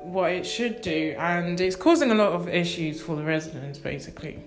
what 0.03 0.33
it 0.33 0.45
should 0.45 0.81
do, 0.81 1.15
and 1.19 1.61
it's 1.61 1.77
causing 1.77 2.11
a 2.11 2.15
lot 2.15 2.33
of 2.33 2.49
issues 2.49 3.01
for 3.01 3.17
the 3.17 3.23
residents 3.23 3.79
basically. 3.79 4.39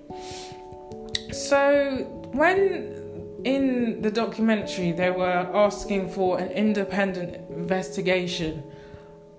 So, 1.32 2.06
when 2.34 3.42
in 3.46 4.02
the 4.02 4.12
documentary 4.12 4.92
they 4.92 5.12
were 5.12 5.50
asking 5.54 6.10
for 6.12 6.40
an 6.40 6.52
independent 6.52 7.50
investigation, 7.50 8.64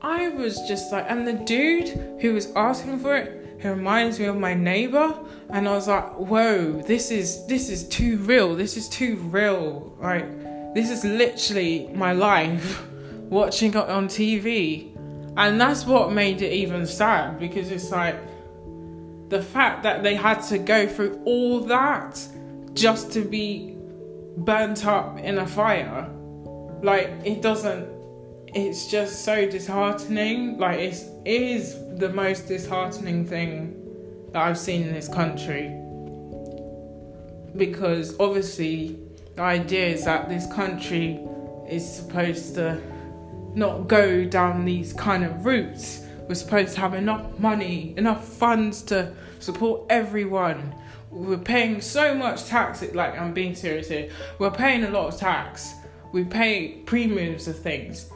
I 0.00 0.28
was 0.28 0.60
just 0.68 0.92
like, 0.92 1.06
and 1.08 1.26
the 1.26 1.32
dude 1.32 1.88
who 2.20 2.34
was 2.34 2.52
asking 2.54 3.00
for 3.00 3.16
it 3.16 3.45
he 3.66 3.70
reminds 3.72 4.20
me 4.20 4.26
of 4.26 4.36
my 4.36 4.54
neighbor 4.54 5.18
and 5.50 5.68
I 5.68 5.72
was 5.72 5.88
like, 5.88 6.14
whoa, 6.14 6.82
this 6.82 7.10
is 7.10 7.46
this 7.46 7.68
is 7.68 7.88
too 7.88 8.18
real. 8.18 8.54
This 8.54 8.76
is 8.76 8.88
too 8.88 9.16
real. 9.16 9.96
Like 10.00 10.74
this 10.74 10.90
is 10.90 11.04
literally 11.04 11.90
my 11.92 12.12
life 12.12 12.86
watching 13.28 13.70
it 13.70 13.76
on 13.76 14.06
TV. 14.06 14.94
And 15.36 15.60
that's 15.60 15.84
what 15.84 16.12
made 16.12 16.42
it 16.42 16.52
even 16.52 16.86
sad 16.86 17.40
because 17.40 17.70
it's 17.70 17.90
like 17.90 18.16
the 19.28 19.42
fact 19.42 19.82
that 19.82 20.02
they 20.04 20.14
had 20.14 20.40
to 20.42 20.58
go 20.58 20.86
through 20.86 21.20
all 21.24 21.60
that 21.62 22.24
just 22.72 23.12
to 23.12 23.22
be 23.22 23.76
burnt 24.36 24.86
up 24.86 25.18
in 25.18 25.38
a 25.38 25.46
fire. 25.46 26.08
Like 26.82 27.10
it 27.24 27.42
doesn't 27.42 27.95
it's 28.54 28.86
just 28.90 29.24
so 29.24 29.48
disheartening. 29.48 30.58
Like 30.58 30.78
it's 30.78 31.04
it 31.24 31.42
is 31.42 31.76
the 31.98 32.08
most 32.10 32.48
disheartening 32.48 33.26
thing 33.26 33.82
that 34.32 34.42
I've 34.42 34.58
seen 34.58 34.82
in 34.82 34.92
this 34.92 35.08
country. 35.08 35.68
Because 37.56 38.18
obviously 38.20 38.98
the 39.34 39.42
idea 39.42 39.88
is 39.88 40.04
that 40.04 40.28
this 40.28 40.46
country 40.52 41.20
is 41.68 41.96
supposed 41.96 42.54
to 42.54 42.80
not 43.54 43.88
go 43.88 44.24
down 44.24 44.64
these 44.64 44.92
kind 44.92 45.24
of 45.24 45.44
routes. 45.44 46.02
We're 46.28 46.34
supposed 46.34 46.74
to 46.74 46.80
have 46.80 46.94
enough 46.94 47.38
money, 47.38 47.94
enough 47.96 48.26
funds 48.26 48.82
to 48.82 49.14
support 49.38 49.82
everyone. 49.90 50.74
We're 51.10 51.38
paying 51.38 51.80
so 51.80 52.14
much 52.14 52.44
tax, 52.46 52.84
like 52.94 53.18
I'm 53.18 53.32
being 53.32 53.54
serious 53.54 53.88
here. 53.88 54.10
We're 54.38 54.50
paying 54.50 54.84
a 54.84 54.90
lot 54.90 55.08
of 55.12 55.18
tax. 55.18 55.72
We 56.12 56.24
pay 56.24 56.82
premiums 56.84 57.48
of 57.48 57.58
things 57.58 58.10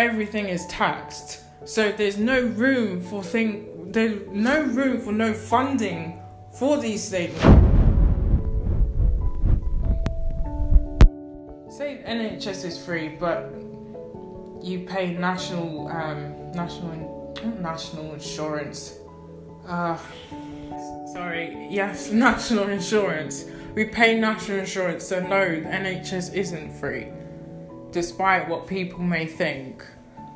everything 0.00 0.48
is 0.48 0.66
taxed 0.66 1.44
So 1.66 1.92
there's 1.92 2.16
no 2.16 2.40
room 2.40 3.02
for 3.02 3.22
thing. 3.22 3.92
There's 3.92 4.26
no 4.28 4.62
room 4.62 4.98
for 4.98 5.12
no 5.12 5.34
funding 5.34 6.18
for 6.58 6.78
these 6.78 7.10
things. 7.10 7.38
Say 11.76 12.00
NHS 12.16 12.64
is 12.64 12.82
free, 12.82 13.08
but 13.08 13.52
you 14.62 14.86
pay 14.88 15.12
national 15.12 15.88
um, 15.88 16.50
national 16.52 17.34
national 17.60 18.14
insurance. 18.14 18.98
Uh, 19.68 19.98
sorry, 21.12 21.68
yes, 21.70 22.10
national 22.28 22.70
insurance. 22.70 23.44
We 23.74 23.84
pay 23.84 24.18
national 24.18 24.60
insurance, 24.60 25.06
so 25.06 25.20
no, 25.20 25.44
NHS 25.82 26.32
isn't 26.34 26.72
free, 26.80 27.08
despite 27.92 28.48
what 28.48 28.66
people 28.66 29.00
may 29.00 29.26
think. 29.26 29.84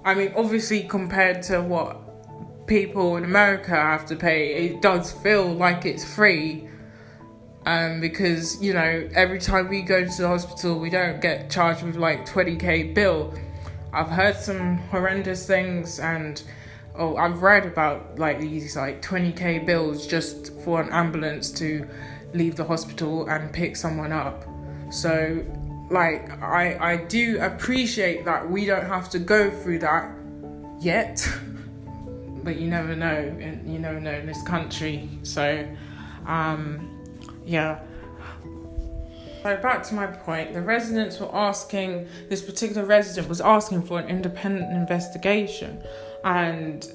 I 0.04 0.14
mean, 0.14 0.32
obviously, 0.36 0.82
compared 0.82 1.42
to 1.44 1.60
what 1.62 2.66
people 2.66 3.16
in 3.16 3.24
America 3.24 3.70
have 3.70 4.06
to 4.06 4.16
pay, 4.16 4.66
it 4.66 4.82
does 4.82 5.12
feel 5.12 5.52
like 5.52 5.86
it's 5.86 6.04
free. 6.04 6.68
Um, 7.66 8.00
because 8.00 8.62
you 8.62 8.74
know, 8.74 9.08
every 9.14 9.38
time 9.38 9.68
we 9.70 9.80
go 9.80 10.04
to 10.04 10.22
the 10.22 10.28
hospital, 10.28 10.78
we 10.78 10.90
don't 10.90 11.20
get 11.22 11.50
charged 11.50 11.82
with 11.82 11.96
like 11.96 12.26
20k 12.26 12.94
bill. 12.94 13.32
I've 13.92 14.10
heard 14.10 14.36
some 14.36 14.76
horrendous 14.90 15.46
things, 15.46 15.98
and 15.98 16.42
oh, 16.96 17.16
I've 17.16 17.42
read 17.42 17.64
about 17.64 18.18
like 18.18 18.40
these 18.40 18.76
like 18.76 19.00
20k 19.00 19.64
bills 19.64 20.06
just 20.06 20.52
for 20.60 20.82
an 20.82 20.90
ambulance 20.90 21.50
to 21.52 21.88
leave 22.34 22.56
the 22.56 22.64
hospital 22.64 23.26
and 23.28 23.50
pick 23.52 23.76
someone 23.76 24.12
up. 24.12 24.44
So, 24.90 25.42
like, 25.90 26.30
I 26.42 26.92
I 26.92 26.96
do 26.96 27.38
appreciate 27.40 28.24
that 28.24 28.50
we 28.50 28.64
don't 28.64 28.86
have 28.86 29.10
to 29.10 29.18
go 29.18 29.50
through 29.50 29.80
that 29.80 30.10
yet, 30.80 31.26
but 32.44 32.56
you 32.56 32.68
never 32.68 32.96
know, 32.96 33.36
and 33.40 33.70
you 33.70 33.78
never 33.78 34.00
know 34.00 34.12
in 34.12 34.26
this 34.26 34.42
country. 34.42 35.08
So, 35.22 35.66
um, 36.26 36.90
yeah. 37.44 37.80
So 39.42 39.58
back 39.58 39.82
to 39.84 39.94
my 39.94 40.06
point, 40.06 40.54
the 40.54 40.62
residents 40.62 41.20
were 41.20 41.34
asking, 41.34 42.08
this 42.30 42.40
particular 42.40 42.86
resident 42.86 43.28
was 43.28 43.42
asking 43.42 43.82
for 43.82 43.98
an 43.98 44.08
independent 44.08 44.72
investigation, 44.72 45.82
and 46.24 46.88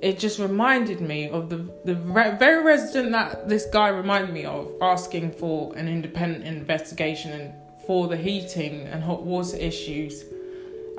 it 0.00 0.18
just 0.18 0.38
reminded 0.38 1.02
me 1.02 1.28
of 1.28 1.50
the 1.50 1.58
the 1.84 1.96
re- 1.96 2.34
very 2.38 2.64
resident 2.64 3.12
that 3.12 3.48
this 3.48 3.66
guy 3.66 3.88
reminded 3.88 4.32
me 4.32 4.46
of 4.46 4.72
asking 4.80 5.32
for 5.32 5.74
an 5.76 5.88
independent 5.88 6.46
investigation 6.46 7.32
and 7.32 7.52
for 7.86 8.08
the 8.08 8.16
heating 8.16 8.86
and 8.86 9.02
hot 9.02 9.22
water 9.22 9.56
issues 9.56 10.24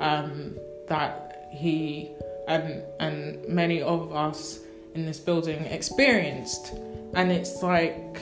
um, 0.00 0.56
that 0.88 1.48
he 1.52 2.10
and 2.48 2.82
and 2.98 3.46
many 3.48 3.82
of 3.82 4.12
us 4.12 4.60
in 4.94 5.06
this 5.06 5.18
building 5.18 5.64
experienced. 5.66 6.74
And 7.14 7.30
it's 7.30 7.62
like 7.62 8.20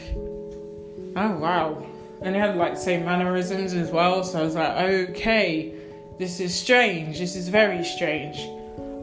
oh 1.17 1.37
wow. 1.39 1.87
And 2.23 2.35
he 2.35 2.41
had 2.41 2.57
like 2.57 2.77
same 2.77 3.05
mannerisms 3.05 3.73
as 3.73 3.91
well. 3.91 4.25
So 4.25 4.41
i 4.41 4.43
was 4.43 4.55
like 4.55 4.77
okay 5.11 5.75
this 6.19 6.39
is 6.39 6.55
strange. 6.55 7.19
This 7.19 7.35
is 7.35 7.49
very 7.49 7.85
strange. 7.85 8.39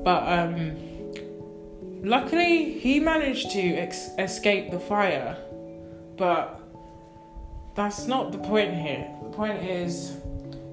But 0.04 0.24
um 0.28 0.78
Luckily, 2.04 2.74
he 2.80 3.00
managed 3.00 3.52
to 3.52 3.76
ex- 3.76 4.12
escape 4.20 4.72
the 4.72 4.80
fire, 4.80 5.36
but 6.16 6.62
that's 7.77 8.07
not 8.07 8.31
the 8.31 8.39
point 8.39 8.74
here. 8.74 9.07
The 9.22 9.29
point 9.29 9.63
is, 9.63 10.17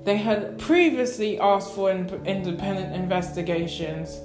they 0.04 0.16
had 0.16 0.58
previously 0.58 1.38
asked 1.38 1.74
for 1.74 1.90
in- 1.90 2.08
independent 2.24 2.94
investigations, 2.94 4.20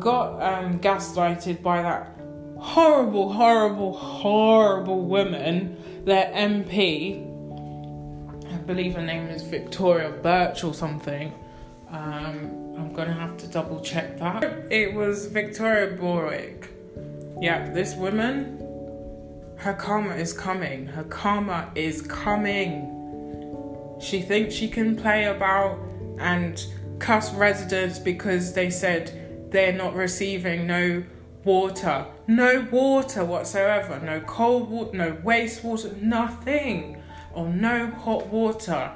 got 0.00 0.42
um, 0.42 0.80
gaslighted 0.80 1.62
by 1.62 1.82
that 1.82 2.18
horrible, 2.58 3.32
horrible, 3.32 3.92
horrible 3.92 5.02
woman, 5.02 5.76
their 6.04 6.26
MP. 6.32 7.26
I 8.52 8.56
believe 8.56 8.96
her 8.96 9.02
name 9.02 9.28
is 9.28 9.42
Victoria 9.42 10.10
Birch 10.10 10.64
or 10.64 10.74
something. 10.74 11.32
Um, 11.90 12.74
I'm 12.76 12.92
gonna 12.92 13.12
have 13.12 13.36
to 13.38 13.46
double 13.46 13.80
check 13.80 14.18
that. 14.18 14.42
It 14.68 14.94
was 14.94 15.26
Victoria 15.26 15.96
Borwick. 15.96 16.70
Yeah, 17.40 17.70
this 17.72 17.94
woman, 17.94 18.59
her 19.60 19.74
karma 19.74 20.14
is 20.14 20.32
coming. 20.32 20.86
Her 20.86 21.04
karma 21.04 21.70
is 21.74 22.00
coming. 22.02 22.96
She 24.00 24.22
thinks 24.22 24.54
she 24.54 24.68
can 24.68 24.96
play 24.96 25.26
about 25.26 25.78
and 26.18 26.64
cuss 26.98 27.32
residents 27.34 27.98
because 27.98 28.54
they 28.54 28.70
said 28.70 29.50
they're 29.50 29.74
not 29.74 29.94
receiving 29.94 30.66
no 30.66 31.04
water. 31.44 32.06
No 32.26 32.66
water 32.70 33.22
whatsoever. 33.22 34.00
No 34.00 34.20
cold 34.20 34.70
water, 34.70 34.96
no 34.96 35.12
wastewater, 35.12 36.00
nothing. 36.00 37.02
Or 37.34 37.46
no 37.48 37.88
hot 37.90 38.28
water. 38.28 38.92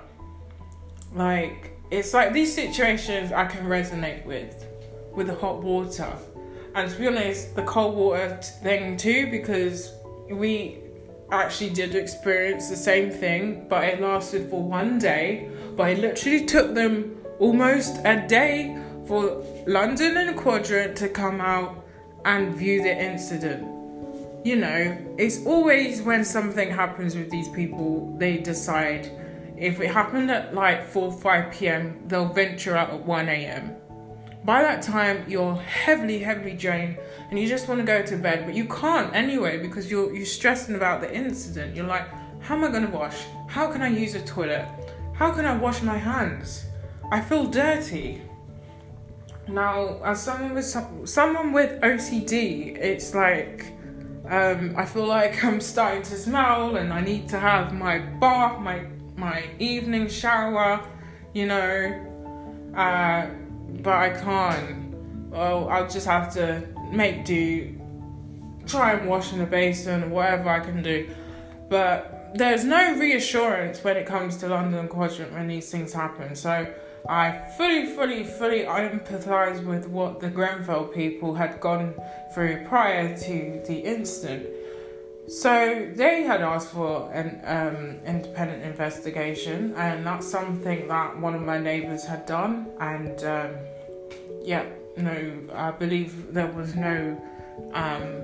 Like, 1.13 1.79
it's 1.91 2.15
like 2.15 2.33
these 2.33 2.55
situations 2.55 3.33
I 3.33 3.45
can 3.45 3.67
resonate 3.67 4.25
with, 4.25 4.67
with 5.13 5.27
the 5.27 5.35
hot 5.35 5.63
water. 5.63 6.11
And 6.75 6.91
to 6.91 6.99
be 6.99 7.07
honest, 7.07 7.55
the 7.55 7.63
cold 7.65 7.95
water 7.95 8.41
thing 8.63 8.97
too, 8.97 9.31
because 9.31 9.93
we 10.31 10.81
actually 11.31 11.71
did 11.71 11.95
experience 11.95 12.69
the 12.69 12.77
same 12.77 13.11
thing, 13.11 13.67
but 13.69 13.85
it 13.85 14.01
lasted 14.01 14.49
for 14.51 14.63
one 14.63 14.99
day. 14.99 15.51
But 15.77 15.91
it 15.91 15.99
literally 15.99 16.45
took 16.47 16.75
them 16.75 17.17
almost 17.39 17.99
a 18.05 18.27
day 18.27 18.79
for 19.07 19.45
London 19.67 20.17
and 20.17 20.37
Quadrant 20.37 20.97
to 20.99 21.09
come 21.09 21.41
out 21.41 21.85
and 22.25 22.55
view 22.55 22.83
the 22.83 22.97
incident. 22.97 23.63
You 24.47 24.57
know, 24.57 24.99
it's 25.19 25.45
always 25.47 26.03
when 26.03 26.25
something 26.25 26.71
happens 26.71 27.17
with 27.17 27.31
these 27.31 27.49
people, 27.49 28.15
they 28.19 28.39
decide 28.39 29.11
if 29.57 29.81
it 29.81 29.89
happened 29.89 30.31
at 30.31 30.55
like 30.55 30.87
4 30.87 31.13
5 31.13 31.53
p.m., 31.53 32.03
they'll 32.07 32.29
venture 32.29 32.77
out 32.77 32.91
at 32.91 33.05
1 33.05 33.29
a.m. 33.29 33.77
By 34.45 34.61
that 34.63 34.83
time, 34.83 35.25
you're 35.27 35.57
heavily, 35.57 36.19
heavily 36.19 36.53
drained 36.53 36.99
and 37.31 37.39
you 37.39 37.49
just 37.49 37.67
want 37.67 37.81
to 37.81 37.87
go 37.87 38.03
to 38.03 38.17
bed, 38.17 38.45
but 38.45 38.55
you 38.55 38.67
can't 38.67 39.15
anyway 39.15 39.59
because 39.59 39.91
you're, 39.91 40.15
you're 40.15 40.27
stressing 40.27 40.75
about 40.75 41.01
the 41.01 41.15
incident. 41.15 41.75
You're 41.75 41.87
like, 41.87 42.07
how 42.41 42.57
am 42.57 42.65
I 42.65 42.71
going 42.71 42.87
to 42.87 42.93
wash? 42.93 43.25
How 43.49 43.71
can 43.73 43.81
I 43.81 43.89
use 43.89 44.15
a 44.15 44.21
toilet? 44.21 44.69
How 45.15 45.33
can 45.33 45.47
I 45.47 45.57
wash 45.57 45.81
my 45.81 45.97
hands? 45.97 46.67
I 47.11 47.21
feel 47.21 47.47
dirty. 47.47 48.21
Now, 49.49 50.01
as 50.05 50.23
someone 50.23 50.55
with 50.55 50.65
someone 51.09 51.53
with 51.53 51.81
OCD, 51.81 52.77
it's 52.77 53.15
like 53.15 53.73
um, 54.29 54.75
I 54.77 54.87
feel 54.87 55.07
like 55.07 55.45
I'm 55.45 55.61
starting 55.61 56.03
to 56.03 56.17
smell, 56.17 56.77
and 56.77 56.93
I 56.93 57.01
need 57.03 57.29
to 57.29 57.39
have 57.39 57.75
my 57.75 57.99
bath, 57.99 58.59
my 58.61 58.87
my 59.17 59.45
evening 59.59 60.09
shower, 60.09 60.83
you 61.35 61.47
know, 61.47 62.73
uh, 62.75 63.27
but 63.83 63.95
I 63.95 64.11
can't. 64.11 64.95
Well, 65.31 65.69
I'll 65.69 65.89
just 65.89 66.07
have 66.07 66.33
to 66.35 66.67
make 66.93 67.25
do, 67.25 67.81
try 68.67 68.93
and 68.93 69.09
wash 69.09 69.33
in 69.33 69.39
the 69.41 69.47
basin, 69.47 70.11
whatever 70.11 70.49
I 70.49 70.61
can 70.61 70.83
do. 70.83 71.09
But 71.69 72.33
there's 72.35 72.65
no 72.65 72.97
reassurance 72.97 73.83
when 73.83 73.97
it 73.97 74.07
comes 74.07 74.37
to 74.39 74.49
London 74.49 74.89
Quadrant 74.89 75.33
when 75.33 75.49
these 75.49 75.71
things 75.71 75.93
happen. 75.93 76.35
So 76.35 76.73
I 77.09 77.33
fully, 77.57 77.87
fully, 77.87 78.25
fully 78.25 78.65
empathise 78.65 79.65
with 79.65 79.89
what 79.89 80.21
the 80.21 80.29
Grenfell 80.29 80.85
people 80.85 81.35
had 81.35 81.61
gone 81.61 81.95
through 82.35 82.65
prior 82.67 83.17
to 83.17 83.63
the 83.67 83.79
incident. 83.79 84.47
So 85.27 85.91
they 85.95 86.23
had 86.23 86.43
asked 86.43 86.69
for 86.69 87.11
an 87.13 87.41
um, 87.45 88.07
independent 88.07 88.63
investigation, 88.63 89.75
and 89.75 90.07
that's 90.07 90.29
something 90.29 90.87
that 90.89 91.19
one 91.19 91.35
of 91.35 91.43
my 91.43 91.59
neighbours 91.59 92.05
had 92.05 92.27
done. 92.27 92.67
And 92.79 93.25
um, 93.25 93.51
yeah, 94.43 94.67
no, 94.97 95.35
I 95.55 95.71
believe 95.71 96.33
there 96.35 96.49
was 96.49 96.75
no 96.75 97.21
um, 97.73 98.23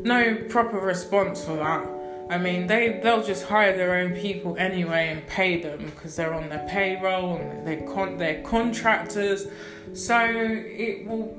no 0.00 0.36
proper 0.48 0.78
response 0.78 1.44
for 1.44 1.56
that. 1.56 1.88
I 2.30 2.38
mean, 2.38 2.66
they 2.68 3.00
they'll 3.02 3.24
just 3.24 3.44
hire 3.44 3.76
their 3.76 3.96
own 3.96 4.14
people 4.14 4.56
anyway 4.56 5.08
and 5.08 5.26
pay 5.26 5.60
them 5.60 5.84
because 5.86 6.14
they're 6.14 6.34
on 6.34 6.48
their 6.48 6.66
payroll 6.68 7.36
and 7.36 7.66
they're 7.66 7.88
con- 7.88 8.18
they're 8.18 8.42
contractors. 8.42 9.46
So 9.94 10.18
it 10.20 11.06
will, 11.06 11.36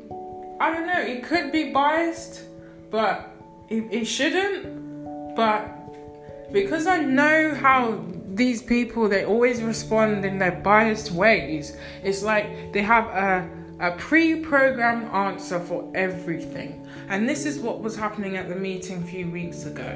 I 0.60 0.74
don't 0.74 0.88
know, 0.88 1.00
it 1.00 1.24
could 1.24 1.52
be 1.52 1.72
biased, 1.72 2.42
but 2.90 3.39
it, 3.70 3.88
it 3.92 4.06
shouldn't, 4.06 5.36
but 5.36 5.76
because 6.52 6.88
I 6.88 6.98
know 6.98 7.54
how 7.54 8.04
these 8.28 8.62
people 8.62 9.10
they 9.10 9.26
always 9.26 9.62
respond 9.62 10.26
in 10.26 10.38
their 10.38 10.52
biased 10.52 11.12
ways, 11.12 11.78
it's 12.04 12.24
like 12.24 12.74
they 12.74 12.82
have 12.82 13.06
a 13.08 13.50
a 13.80 13.92
pre-programmed 13.92 15.06
answer 15.14 15.58
for 15.58 15.90
everything. 15.96 16.86
And 17.08 17.30
this 17.30 17.46
is 17.46 17.60
what 17.60 17.80
was 17.80 17.96
happening 17.96 18.36
at 18.36 18.50
the 18.50 18.56
meeting 18.56 19.02
a 19.02 19.06
few 19.06 19.32
weeks 19.32 19.66
ago. 19.66 19.90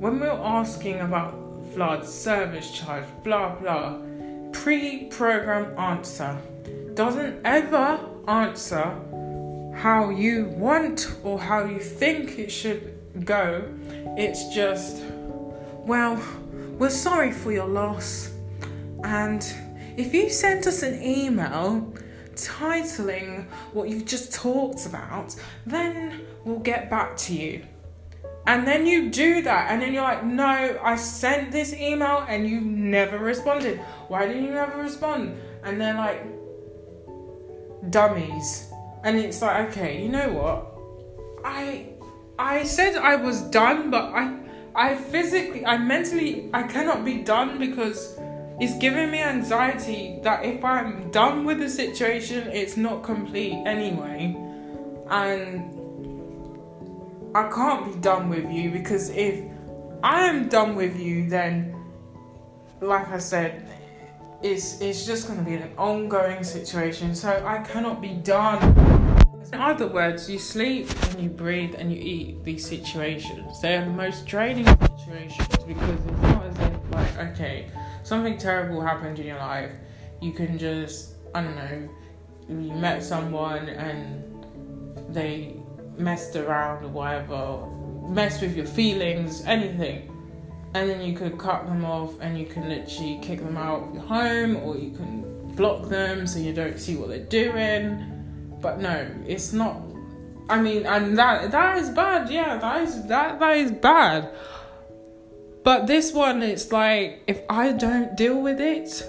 When 0.00 0.14
we 0.14 0.26
were 0.26 0.32
asking 0.32 0.98
about 1.00 1.32
flood, 1.72 2.04
service 2.04 2.70
charge, 2.72 3.04
blah 3.22 3.54
blah, 3.54 3.98
pre-programmed 4.52 5.78
answer 5.78 6.36
doesn't 6.94 7.40
ever 7.44 8.00
answer 8.26 8.92
how 9.74 10.10
you 10.10 10.46
want 10.56 11.14
or 11.22 11.38
how 11.38 11.64
you 11.64 11.78
think 11.78 12.38
it 12.38 12.50
should 12.50 12.91
go. 13.24 13.64
It's 14.16 14.54
just, 14.54 15.02
well, 15.86 16.20
we're 16.78 16.90
sorry 16.90 17.32
for 17.32 17.52
your 17.52 17.66
loss. 17.66 18.32
And 19.04 19.44
if 19.96 20.14
you 20.14 20.30
sent 20.30 20.66
us 20.66 20.82
an 20.82 21.02
email 21.02 21.92
titling 22.34 23.46
what 23.72 23.88
you've 23.88 24.06
just 24.06 24.32
talked 24.32 24.86
about, 24.86 25.34
then 25.66 26.22
we'll 26.44 26.58
get 26.58 26.88
back 26.88 27.16
to 27.16 27.34
you. 27.34 27.64
And 28.46 28.66
then 28.66 28.86
you 28.86 29.10
do 29.10 29.42
that, 29.42 29.70
and 29.70 29.80
then 29.80 29.92
you're 29.92 30.02
like, 30.02 30.24
no, 30.24 30.78
I 30.82 30.96
sent 30.96 31.52
this 31.52 31.72
email 31.72 32.24
and 32.28 32.48
you 32.48 32.60
never 32.60 33.18
responded. 33.18 33.78
Why 34.08 34.26
didn't 34.26 34.44
you 34.44 34.50
never 34.50 34.82
respond? 34.82 35.36
And 35.62 35.80
they're 35.80 35.94
like, 35.94 36.24
dummies. 37.90 38.68
And 39.04 39.16
it's 39.16 39.42
like, 39.42 39.70
okay, 39.70 40.02
you 40.02 40.08
know 40.08 40.32
what? 40.32 40.76
I 41.44 41.91
I 42.42 42.64
said 42.64 42.96
I 42.96 43.14
was 43.14 43.40
done, 43.42 43.90
but 43.90 44.12
I 44.12 44.36
I 44.74 44.96
physically, 44.96 45.64
I 45.64 45.76
mentally, 45.76 46.50
I 46.52 46.64
cannot 46.64 47.04
be 47.04 47.18
done 47.18 47.58
because 47.58 48.18
it's 48.58 48.76
giving 48.78 49.12
me 49.12 49.18
anxiety 49.18 50.18
that 50.24 50.44
if 50.44 50.64
I'm 50.64 51.10
done 51.10 51.44
with 51.44 51.60
the 51.60 51.68
situation, 51.68 52.48
it's 52.48 52.76
not 52.76 53.04
complete 53.04 53.62
anyway. 53.64 54.34
And 55.08 55.78
I 57.34 57.48
can't 57.48 57.92
be 57.92 58.00
done 58.00 58.28
with 58.28 58.50
you 58.50 58.70
because 58.70 59.10
if 59.10 59.44
I 60.02 60.26
am 60.26 60.48
done 60.48 60.74
with 60.74 60.98
you, 60.98 61.28
then, 61.28 61.76
like 62.80 63.08
I 63.08 63.18
said, 63.18 63.68
it's, 64.42 64.80
it's 64.80 65.06
just 65.06 65.28
going 65.28 65.38
to 65.38 65.44
be 65.44 65.54
an 65.54 65.70
ongoing 65.78 66.42
situation. 66.42 67.14
So 67.14 67.28
I 67.46 67.58
cannot 67.58 68.00
be 68.00 68.14
done. 68.14 69.01
In 69.50 69.60
other 69.60 69.86
words, 69.86 70.30
you 70.30 70.38
sleep 70.38 70.88
and 71.10 71.22
you 71.22 71.28
breathe 71.28 71.74
and 71.76 71.92
you 71.92 71.98
eat 72.00 72.44
these 72.44 72.66
situations. 72.66 73.60
They 73.60 73.76
are 73.76 73.84
the 73.84 73.90
most 73.90 74.26
draining 74.26 74.66
situations 74.66 75.48
because 75.66 76.06
it's 76.06 76.22
not 76.22 76.46
as 76.46 76.58
if, 76.58 76.92
like, 76.92 77.18
okay, 77.18 77.70
something 78.02 78.38
terrible 78.38 78.80
happened 78.80 79.18
in 79.18 79.26
your 79.26 79.38
life. 79.38 79.72
You 80.20 80.32
can 80.32 80.58
just, 80.58 81.14
I 81.34 81.42
don't 81.42 81.56
know, 81.56 81.88
you 82.48 82.72
met 82.74 83.02
someone 83.02 83.68
and 83.68 84.24
they 85.14 85.56
messed 85.98 86.36
around 86.36 86.84
or 86.84 86.88
whatever, 86.88 87.66
messed 88.08 88.40
with 88.40 88.56
your 88.56 88.66
feelings, 88.66 89.42
anything. 89.44 90.08
And 90.74 90.88
then 90.88 91.02
you 91.02 91.14
could 91.14 91.36
cut 91.36 91.66
them 91.66 91.84
off 91.84 92.14
and 92.20 92.38
you 92.38 92.46
can 92.46 92.68
literally 92.68 93.18
kick 93.20 93.40
them 93.40 93.58
out 93.58 93.82
of 93.82 93.94
your 93.94 94.02
home 94.04 94.56
or 94.56 94.78
you 94.78 94.92
can 94.92 95.54
block 95.54 95.90
them 95.90 96.26
so 96.26 96.38
you 96.38 96.54
don't 96.54 96.78
see 96.78 96.96
what 96.96 97.08
they're 97.08 97.18
doing 97.26 98.21
but 98.62 98.80
no, 98.80 99.06
it's 99.26 99.52
not. 99.52 99.82
I 100.48 100.60
mean, 100.60 100.86
and 100.86 101.18
that 101.18 101.50
that 101.50 101.78
is 101.78 101.90
bad. 101.90 102.30
Yeah, 102.30 102.56
that 102.56 102.82
is 102.82 103.06
that 103.08 103.38
that 103.40 103.56
is 103.56 103.72
bad. 103.72 104.30
But 105.64 105.86
this 105.86 106.12
one, 106.12 106.42
it's 106.42 106.72
like 106.72 107.22
if 107.26 107.40
I 107.48 107.72
don't 107.72 108.16
deal 108.16 108.40
with 108.40 108.60
it, 108.60 109.02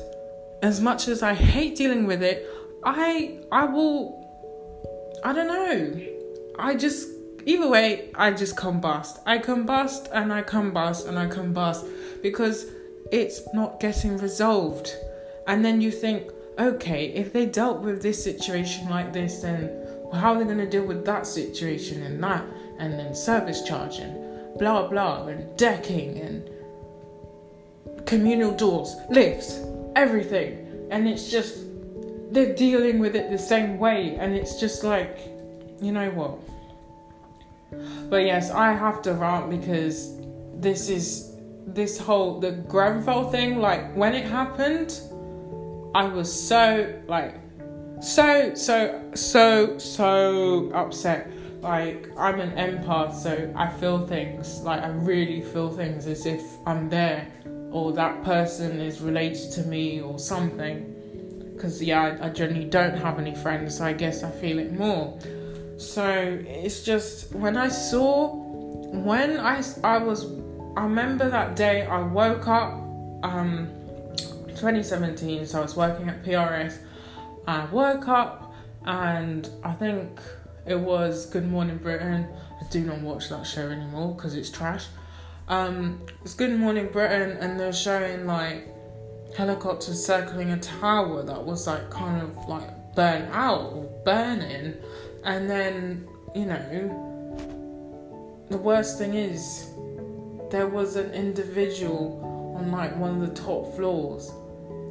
as 0.61 0.81
much 0.81 1.07
as 1.07 1.23
I 1.23 1.33
hate 1.33 1.75
dealing 1.75 2.05
with 2.05 2.21
it, 2.21 2.45
I 2.83 3.39
I 3.51 3.65
will. 3.65 4.21
I 5.23 5.31
don't 5.33 5.47
know. 5.47 6.01
I 6.59 6.75
just 6.75 7.07
either 7.45 7.67
way, 7.67 8.09
I 8.15 8.31
just 8.31 8.55
combust. 8.55 9.19
I 9.25 9.37
combust 9.37 10.09
and 10.11 10.31
I 10.31 10.43
combust 10.43 11.07
and 11.07 11.17
I 11.17 11.27
combust 11.27 11.89
because 12.21 12.65
it's 13.11 13.41
not 13.53 13.79
getting 13.79 14.17
resolved. 14.17 14.93
And 15.47 15.63
then 15.63 15.81
you 15.81 15.91
think, 15.91 16.31
okay, 16.59 17.07
if 17.07 17.33
they 17.33 17.45
dealt 17.45 17.81
with 17.81 18.01
this 18.01 18.23
situation 18.23 18.89
like 18.89 19.13
this, 19.13 19.41
then 19.41 19.69
how 20.13 20.33
are 20.33 20.39
they 20.39 20.45
going 20.45 20.57
to 20.57 20.69
deal 20.69 20.85
with 20.85 21.05
that 21.05 21.25
situation 21.25 22.03
and 22.03 22.23
that, 22.23 22.45
and 22.79 22.93
then 22.93 23.15
service 23.15 23.63
charging, 23.63 24.13
blah 24.57 24.87
blah, 24.87 25.25
and 25.27 25.57
decking 25.57 26.19
and 26.19 26.49
communal 28.05 28.51
doors, 28.51 28.95
lifts, 29.09 29.61
everything, 29.95 30.87
and 30.91 31.07
it's 31.07 31.29
just 31.29 31.65
they're 32.31 32.55
dealing 32.55 32.99
with 32.99 33.15
it 33.15 33.29
the 33.29 33.37
same 33.37 33.77
way, 33.77 34.15
and 34.15 34.35
it's 34.35 34.59
just 34.59 34.83
like, 34.83 35.19
you 35.81 35.91
know 35.91 36.09
what? 36.11 36.39
But 38.09 38.25
yes, 38.25 38.51
I 38.51 38.73
have 38.73 39.01
to 39.03 39.13
rant 39.13 39.49
because 39.49 40.15
this 40.55 40.89
is 40.89 41.35
this 41.65 41.97
whole 41.97 42.39
the 42.39 42.51
Grenfell 42.51 43.31
thing. 43.31 43.59
Like 43.59 43.95
when 43.95 44.13
it 44.13 44.25
happened 44.25 44.99
I 45.95 46.05
was 46.05 46.31
so 46.31 47.01
like 47.07 47.35
so 48.01 48.53
so 48.55 49.11
so 49.13 49.77
so 49.77 50.71
upset. 50.73 51.31
Like 51.61 52.09
I'm 52.17 52.39
an 52.41 52.51
empath, 52.57 53.15
so 53.15 53.53
I 53.55 53.69
feel 53.69 54.05
things. 54.07 54.61
Like 54.61 54.83
I 54.83 54.87
really 54.87 55.41
feel 55.41 55.69
things 55.69 56.07
as 56.07 56.25
if 56.25 56.41
I'm 56.65 56.89
there, 56.89 57.27
or 57.71 57.93
that 57.93 58.23
person 58.23 58.81
is 58.81 59.01
related 59.01 59.51
to 59.53 59.63
me, 59.63 60.01
or 60.01 60.19
something. 60.19 60.89
Because 61.53 61.81
yeah, 61.81 62.17
I, 62.19 62.25
I 62.25 62.29
generally 62.29 62.65
don't 62.65 62.97
have 62.97 63.19
any 63.19 63.35
friends, 63.35 63.77
so 63.77 63.85
I 63.85 63.93
guess 63.93 64.23
I 64.23 64.31
feel 64.31 64.59
it 64.59 64.73
more. 64.73 65.17
So 65.77 66.05
it's 66.47 66.83
just 66.83 67.33
when 67.33 67.55
I 67.55 67.69
saw, 67.69 68.33
when 68.33 69.39
I 69.39 69.63
I 69.83 69.99
was, 69.99 70.25
I 70.75 70.83
remember 70.83 71.29
that 71.29 71.55
day 71.55 71.85
I 71.85 72.01
woke 72.01 72.47
up. 72.47 72.73
Um, 73.23 73.69
2017, 74.63 75.45
so 75.45 75.59
I 75.59 75.61
was 75.61 75.75
working 75.75 76.07
at 76.07 76.23
PRS. 76.23 76.77
I 77.45 77.65
woke 77.65 78.07
up 78.07 78.55
and 78.85 79.49
I 79.61 79.73
think 79.73 80.21
it 80.65 80.79
was 80.79 81.25
Good 81.25 81.45
Morning 81.45 81.75
Britain. 81.75 82.29
I 82.61 82.69
do 82.69 82.79
not 82.79 83.01
watch 83.01 83.27
that 83.27 83.45
show 83.45 83.67
anymore 83.67 84.15
because 84.15 84.35
it's 84.35 84.49
trash. 84.49 84.85
Um, 85.49 86.05
it's 86.21 86.33
Good 86.33 86.57
Morning 86.57 86.87
Britain, 86.87 87.35
and 87.41 87.59
they're 87.59 87.73
showing 87.73 88.25
like 88.25 88.69
helicopters 89.35 90.05
circling 90.05 90.51
a 90.51 90.59
tower 90.59 91.23
that 91.23 91.43
was 91.43 91.67
like 91.67 91.89
kind 91.89 92.21
of 92.21 92.47
like 92.47 92.95
burnt 92.95 93.29
out 93.33 93.73
or 93.73 93.83
burning, 94.05 94.75
and 95.25 95.49
then 95.49 96.07
you 96.33 96.45
know 96.45 98.45
the 98.49 98.57
worst 98.57 98.97
thing 98.97 99.15
is 99.15 99.71
there 100.51 100.67
was 100.67 100.95
an 100.95 101.11
individual 101.11 102.55
on 102.57 102.71
like 102.71 102.95
one 102.95 103.21
of 103.21 103.27
the 103.27 103.41
top 103.41 103.75
floors 103.75 104.31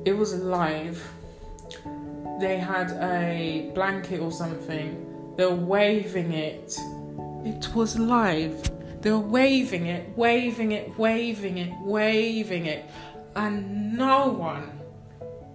it 0.05 0.17
was 0.17 0.35
live. 0.35 1.03
They 2.41 2.59
had 2.59 2.91
a 3.01 3.71
blanket 3.75 4.21
or 4.21 4.33
something. 4.33 5.35
They 5.37 5.47
were 5.47 5.55
waving 5.55 6.33
it. 6.33 6.77
It 7.45 7.75
was 7.75 7.99
live. 7.99 8.71
They 9.01 9.11
were 9.11 9.19
waving 9.19 9.87
it, 9.87 10.17
waving 10.17 10.73
it, 10.73 10.97
waving 10.99 11.59
it, 11.59 11.73
waving 11.81 12.67
it. 12.67 12.85
And 13.35 13.97
no 13.97 14.29
one, 14.29 14.81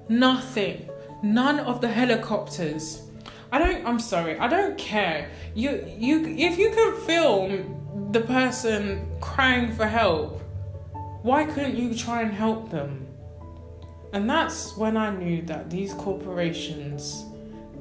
nothing, 0.10 0.90
none 1.22 1.60
of 1.60 1.80
the 1.80 1.88
helicopters. 1.88 3.04
I 3.52 3.60
don't 3.60 3.86
I'm 3.86 4.00
sorry, 4.00 4.38
I 4.38 4.48
don't 4.48 4.78
care. 4.78 5.30
You 5.56 5.86
you 5.98 6.36
if 6.38 6.58
you 6.58 6.72
can 6.72 7.00
film 7.02 8.12
the 8.12 8.22
person 8.22 9.08
crying 9.22 9.72
for 9.72 9.86
help, 9.86 10.42
why 11.22 11.46
couldn't 11.46 11.78
you 11.78 11.96
try 11.96 12.22
and 12.22 12.34
help 12.34 12.70
them? 12.70 13.07
And 14.14 14.30
that's 14.30 14.76
when 14.78 14.96
I 14.98 15.16
knew 15.16 15.42
that 15.44 15.70
these 15.70 15.94
corporations, 15.94 17.26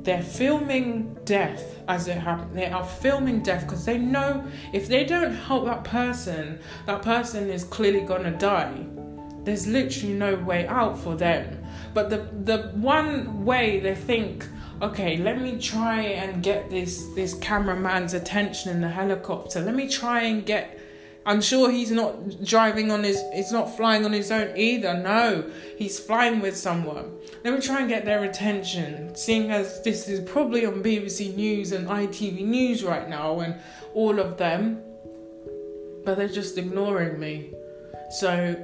they're 0.02 0.22
filming 0.22 1.16
death 1.24 1.80
as 1.88 2.08
it 2.08 2.18
happens. 2.18 2.54
They 2.54 2.66
are 2.66 2.84
filming 2.84 3.42
death 3.42 3.62
because 3.64 3.84
they 3.84 3.98
know 3.98 4.44
if 4.72 4.88
they 4.88 5.04
don't 5.04 5.32
help 5.32 5.64
that 5.66 5.84
person, 5.84 6.58
that 6.86 7.02
person 7.02 7.48
is 7.48 7.64
clearly 7.64 8.00
gonna 8.00 8.36
die. 8.36 8.86
There's 9.44 9.66
literally 9.66 10.14
no 10.14 10.34
way 10.36 10.66
out 10.66 10.98
for 10.98 11.14
them. 11.14 11.64
But 11.94 12.10
the 12.10 12.28
the 12.44 12.68
one 12.74 13.44
way 13.44 13.80
they 13.80 13.94
think, 13.94 14.44
okay, 14.82 15.16
let 15.16 15.40
me 15.40 15.58
try 15.58 16.02
and 16.02 16.42
get 16.42 16.70
this 16.70 17.06
this 17.14 17.34
cameraman's 17.34 18.14
attention 18.14 18.72
in 18.72 18.80
the 18.80 18.88
helicopter. 18.88 19.60
Let 19.60 19.74
me 19.74 19.88
try 19.88 20.22
and 20.22 20.44
get 20.44 20.78
I'm 21.26 21.40
sure 21.40 21.72
he's 21.72 21.90
not 21.90 22.44
driving 22.44 22.92
on 22.92 23.02
his, 23.02 23.20
he's 23.34 23.50
not 23.50 23.76
flying 23.76 24.04
on 24.04 24.12
his 24.12 24.30
own 24.30 24.56
either. 24.56 24.94
No, 24.94 25.50
he's 25.76 25.98
flying 25.98 26.40
with 26.40 26.56
someone. 26.56 27.18
Let 27.42 27.52
me 27.52 27.60
try 27.60 27.80
and 27.80 27.88
get 27.88 28.04
their 28.04 28.22
attention, 28.22 29.16
seeing 29.16 29.50
as 29.50 29.82
this 29.82 30.08
is 30.08 30.20
probably 30.20 30.64
on 30.64 30.84
BBC 30.84 31.34
News 31.34 31.72
and 31.72 31.88
ITV 31.88 32.42
News 32.42 32.84
right 32.84 33.08
now 33.08 33.40
and 33.40 33.56
all 33.92 34.20
of 34.20 34.38
them. 34.38 34.80
But 36.04 36.16
they're 36.16 36.28
just 36.28 36.58
ignoring 36.58 37.18
me. 37.18 37.52
So 38.10 38.54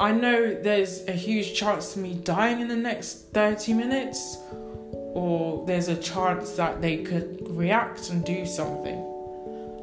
I 0.00 0.10
know 0.10 0.52
there's 0.52 1.06
a 1.06 1.12
huge 1.12 1.54
chance 1.54 1.94
of 1.94 2.02
me 2.02 2.14
dying 2.14 2.60
in 2.60 2.66
the 2.66 2.74
next 2.74 3.32
30 3.32 3.72
minutes, 3.74 4.36
or 5.14 5.64
there's 5.64 5.86
a 5.86 5.96
chance 5.96 6.54
that 6.54 6.82
they 6.82 7.04
could 7.04 7.46
react 7.56 8.10
and 8.10 8.24
do 8.24 8.44
something. 8.46 9.09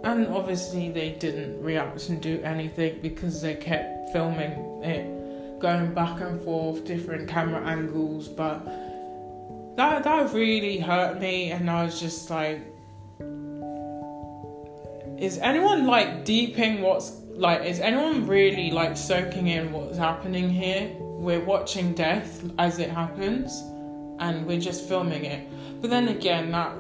And 0.04 0.28
obviously, 0.28 0.90
they 0.90 1.12
didn't 1.12 1.62
react 1.62 2.10
and 2.10 2.22
do 2.22 2.42
anything 2.44 3.00
because 3.02 3.42
they 3.42 3.56
kept 3.56 4.12
filming 4.12 4.82
it, 4.84 5.60
going 5.60 5.94
back 5.94 6.22
and 6.22 6.42
forth, 6.42 6.86
different 6.86 7.28
camera 7.28 7.62
angles. 7.66 8.28
But 8.28 8.64
that 9.76 10.04
that 10.04 10.34
really 10.34 10.80
hurt 10.80 11.20
me, 11.20 11.52
and 11.52 11.70
I 11.70 11.84
was 11.84 12.00
just 12.00 12.30
like, 12.30 12.62
is 15.20 15.40
anyone 15.40 15.88
like 15.88 16.26
deeping 16.26 16.82
what's 16.82 17.12
like? 17.30 17.64
Is 17.66 17.80
anyone 17.80 18.28
really 18.28 18.72
like 18.72 18.96
soaking 18.96 19.48
in 19.48 19.72
what's 19.72 19.98
happening 19.98 20.50
here? 20.50 20.92
We're 21.00 21.44
watching 21.44 21.94
death 21.94 22.44
as 22.60 22.80
it 22.80 22.90
happens, 22.90 23.52
and 24.20 24.46
we're 24.46 24.60
just 24.60 24.88
filming 24.88 25.26
it. 25.26 25.48
But 25.82 25.90
then 25.90 26.08
again, 26.08 26.52
that 26.52 26.76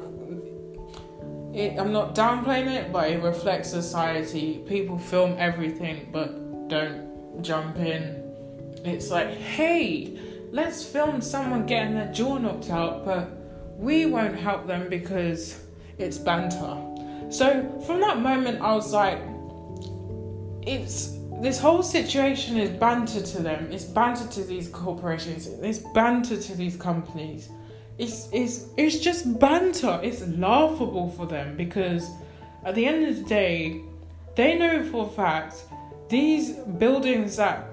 it, 1.58 1.80
I'm 1.80 1.91
not 1.91 2.13
downplaying 2.13 2.67
it, 2.67 2.91
but 2.91 3.10
it 3.10 3.22
reflects 3.24 3.70
society. 3.70 4.63
People 4.67 4.98
film 4.98 5.36
everything, 5.39 6.10
but 6.12 6.70
don't 6.70 7.41
jump 7.41 7.78
in. 7.78 8.24
It's 8.86 9.10
like, 9.10 9.30
hey, 9.30 10.20
let's 10.52 10.86
film 10.86 11.20
someone 11.20 11.65
getting 11.65 11.96
their 11.96 12.12
jaw 12.13 12.38
knocked 12.38 12.70
out, 12.70 13.04
but 13.04 13.30
we 13.76 14.06
won't 14.06 14.38
help 14.38 14.67
them 14.67 14.88
because 14.88 15.60
it's 15.98 16.17
banter. 16.17 16.78
So 17.30 17.82
from 17.86 18.02
that 18.02 18.20
moment, 18.20 18.62
I 18.62 18.76
was 18.76 18.93
like, 18.93 19.20
it's 20.65 21.17
this 21.41 21.60
whole 21.60 21.84
situation 21.84 22.58
is 22.58 22.70
banter 22.70 23.22
to 23.22 23.41
them. 23.41 23.72
It's 23.72 23.84
banter 23.84 24.28
to 24.28 24.43
these 24.43 24.70
corporations. 24.70 25.48
It's 25.48 25.80
banter 25.80 26.39
to 26.39 26.56
these 26.56 26.76
companies. 26.78 27.50
It's 27.97 28.29
it's 28.31 28.65
it's 28.77 28.99
just 28.99 29.39
banter. 29.39 29.99
It's 30.03 30.25
laughable 30.27 31.10
for 31.12 31.25
them 31.25 31.57
because 31.57 32.10
at 32.63 32.75
the 32.75 32.86
end 32.86 33.07
of 33.07 33.15
the 33.17 33.23
day, 33.23 33.81
they 34.36 34.57
know 34.57 34.83
for 34.91 35.07
a 35.07 35.10
fact 35.10 35.65
these 36.10 36.51
buildings 36.53 37.38
that 37.38 37.67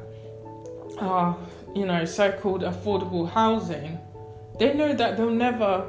are 0.98 1.37
you 1.74 1.87
know, 1.87 2.04
so 2.04 2.32
called 2.32 2.62
affordable 2.62 3.28
housing, 3.28 3.98
they 4.58 4.72
know 4.74 4.94
that 4.94 5.16
they'll 5.16 5.30
never, 5.30 5.88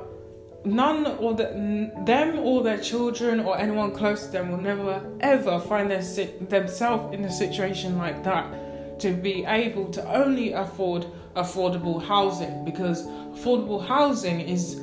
none 0.63 1.06
or 1.17 1.36
the, 1.36 1.91
them 2.06 2.39
or 2.39 2.63
their 2.63 2.80
children 2.80 3.39
or 3.39 3.58
anyone 3.58 3.91
close 3.91 4.26
to 4.26 4.32
them 4.32 4.52
will 4.52 4.62
never 4.62 5.06
ever 5.21 5.60
find 5.60 5.89
their, 5.91 6.02
themselves 6.50 7.13
in 7.13 7.24
a 7.24 7.32
situation 7.32 7.98
like 7.98 8.24
that 8.24 8.52
to 9.00 9.14
be 9.14 9.46
able 9.46 9.90
to 9.92 10.14
only 10.14 10.54
afford 10.54 11.06
affordable 11.36 12.02
housing 12.02 12.64
because 12.64 13.06
affordable 13.06 13.86
housing 13.86 14.40
is 14.40 14.82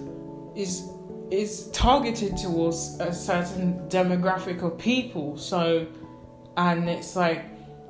is 0.55 0.89
is 1.31 1.69
targeted 1.73 2.37
towards 2.37 3.01
a 3.01 3.13
certain 3.13 3.79
demographic 3.89 4.63
of 4.63 4.77
people 4.77 5.37
so 5.39 5.87
and 6.59 6.91
it's 6.91 7.17
like 7.17 7.45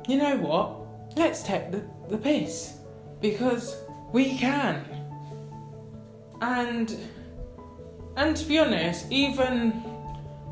you 0.06 0.16
know 0.16 0.36
what 0.36 0.76
let's 1.16 1.42
take 1.42 1.72
the, 1.72 1.82
the 2.08 2.16
piss 2.16 2.78
because 3.22 3.76
we 4.12 4.36
can. 4.36 4.84
And 6.42 6.94
and 8.16 8.36
to 8.36 8.44
be 8.44 8.58
honest, 8.58 9.10
even 9.10 9.82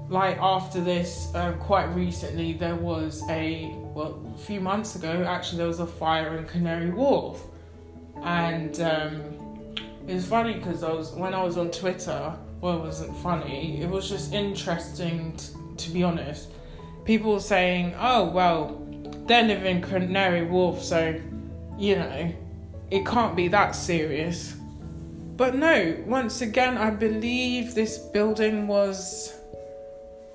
like 0.09 0.39
after 0.39 0.81
this, 0.81 1.31
uh, 1.35 1.53
quite 1.53 1.87
recently, 1.95 2.55
there 2.55 2.77
was 2.77 3.23
a 3.29 3.77
well, 3.95 4.21
a 4.35 4.39
few 4.39 4.61
months 4.61 4.97
ago, 4.97 5.25
actually, 5.27 5.59
there 5.59 5.67
was 5.67 5.81
a 5.81 5.87
fire 5.87 6.37
in 6.37 6.47
Canary 6.47 6.91
Wharf, 6.91 7.43
and 8.23 8.81
um, 8.81 9.23
it 10.07 10.15
was 10.15 10.27
funny 10.27 10.55
because 10.55 10.83
I 10.83 10.93
was 10.93 11.13
when 11.13 11.35
I 11.35 11.43
was 11.43 11.57
on 11.57 11.71
Twitter. 11.71 12.37
Well, 12.61 12.77
it 12.77 12.81
wasn't 12.81 13.17
funny. 13.19 13.81
It 13.81 13.89
was 13.89 14.09
just 14.09 14.33
interesting, 14.33 15.35
t- 15.37 15.55
to 15.77 15.91
be 15.91 16.03
honest. 16.03 16.51
People 17.05 17.33
were 17.33 17.41
saying, 17.41 17.95
"Oh, 17.99 18.31
well, 18.31 18.87
they 19.27 19.43
live 19.47 19.65
in 19.65 19.81
Canary 19.81 20.45
Wharf, 20.45 20.83
so 20.83 21.19
you 21.79 21.97
know, 21.97 22.33
it 22.91 23.07
can't 23.07 23.35
be 23.35 23.49
that 23.49 23.75
serious. 23.75 24.55
But 25.37 25.55
no, 25.55 25.97
once 26.07 26.43
again, 26.43 26.77
I 26.77 26.91
believe 26.91 27.75
this 27.75 27.97
building 27.97 28.67
was, 28.67 29.35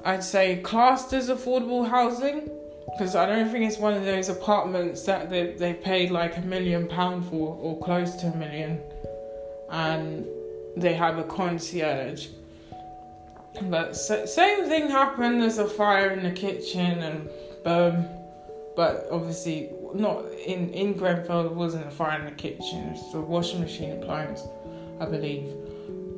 I'd 0.03 0.23
say, 0.23 0.57
classed 0.57 1.13
as 1.13 1.29
affordable 1.29 1.87
housing. 1.87 2.49
Because 2.97 3.15
I 3.15 3.25
don't 3.25 3.49
think 3.49 3.65
it's 3.65 3.77
one 3.77 3.93
of 3.93 4.05
those 4.05 4.29
apartments 4.29 5.03
that 5.03 5.29
they, 5.29 5.51
they 5.53 5.73
paid 5.73 6.12
like 6.12 6.38
a 6.38 6.41
million 6.41 6.88
pound 6.88 7.25
for 7.25 7.58
or 7.62 7.77
close 7.79 8.15
to 8.17 8.27
a 8.27 8.36
million. 8.36 8.81
And 9.69 10.25
they 10.77 10.93
have 10.93 11.17
a 11.17 11.23
concierge. 11.23 12.27
But 13.63 13.95
same 13.95 14.65
thing 14.65 14.89
happened. 14.89 15.41
There's 15.41 15.58
a 15.58 15.67
fire 15.67 16.12
in 16.12 16.23
the 16.23 16.31
kitchen 16.31 16.99
and 16.99 17.29
boom. 17.63 18.05
But 18.75 19.08
obviously, 19.12 19.71
not 19.93 20.25
in 20.45 20.69
in 20.71 20.93
Grenfell. 20.93 21.45
It 21.45 21.53
wasn't 21.53 21.88
a 21.88 21.91
fire 21.91 22.19
in 22.19 22.25
the 22.25 22.31
kitchen. 22.31 22.89
It's 22.93 23.13
a 23.13 23.21
washing 23.21 23.62
machine 23.62 23.91
appliance, 23.93 24.43
I 24.99 25.05
believe. 25.05 25.53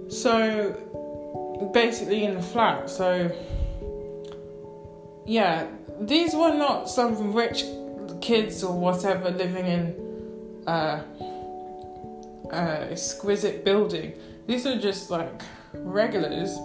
So 0.10 0.76
basically, 1.74 2.24
in 2.24 2.34
the 2.34 2.42
flat. 2.42 2.90
So 2.90 3.32
yeah, 5.28 5.68
these 6.02 6.36
were 6.36 6.54
not 6.54 6.90
some 6.90 7.34
rich 7.34 7.66
kids 8.22 8.64
or 8.64 8.78
whatever 8.78 9.30
living 9.30 9.66
in 9.66 10.64
uh, 10.68 11.04
uh, 12.52 12.88
exquisite 12.92 13.64
building. 13.64 14.14
These 14.48 14.66
are 14.66 14.80
just 14.80 15.10
like 15.10 15.42
regulars 15.74 16.58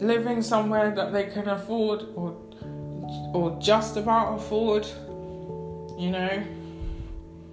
living 0.00 0.42
somewhere 0.42 0.90
that 0.90 1.12
they 1.12 1.24
can 1.24 1.48
afford 1.48 2.06
or 2.16 2.36
or 3.34 3.56
just 3.60 3.96
about 3.96 4.36
afford 4.36 4.86
you 6.02 6.10
know? 6.10 6.42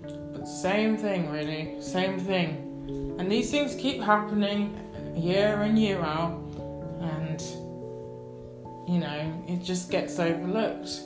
But 0.01 0.47
same 0.47 0.97
thing, 0.97 1.29
really. 1.29 1.79
Same 1.81 2.19
thing. 2.19 3.15
And 3.19 3.31
these 3.31 3.51
things 3.51 3.75
keep 3.75 4.01
happening 4.01 4.75
year 5.15 5.61
in, 5.61 5.77
year 5.77 6.01
out. 6.01 6.31
And, 6.99 7.41
you 8.89 8.99
know, 8.99 9.43
it 9.47 9.63
just 9.63 9.91
gets 9.91 10.19
overlooked. 10.19 11.01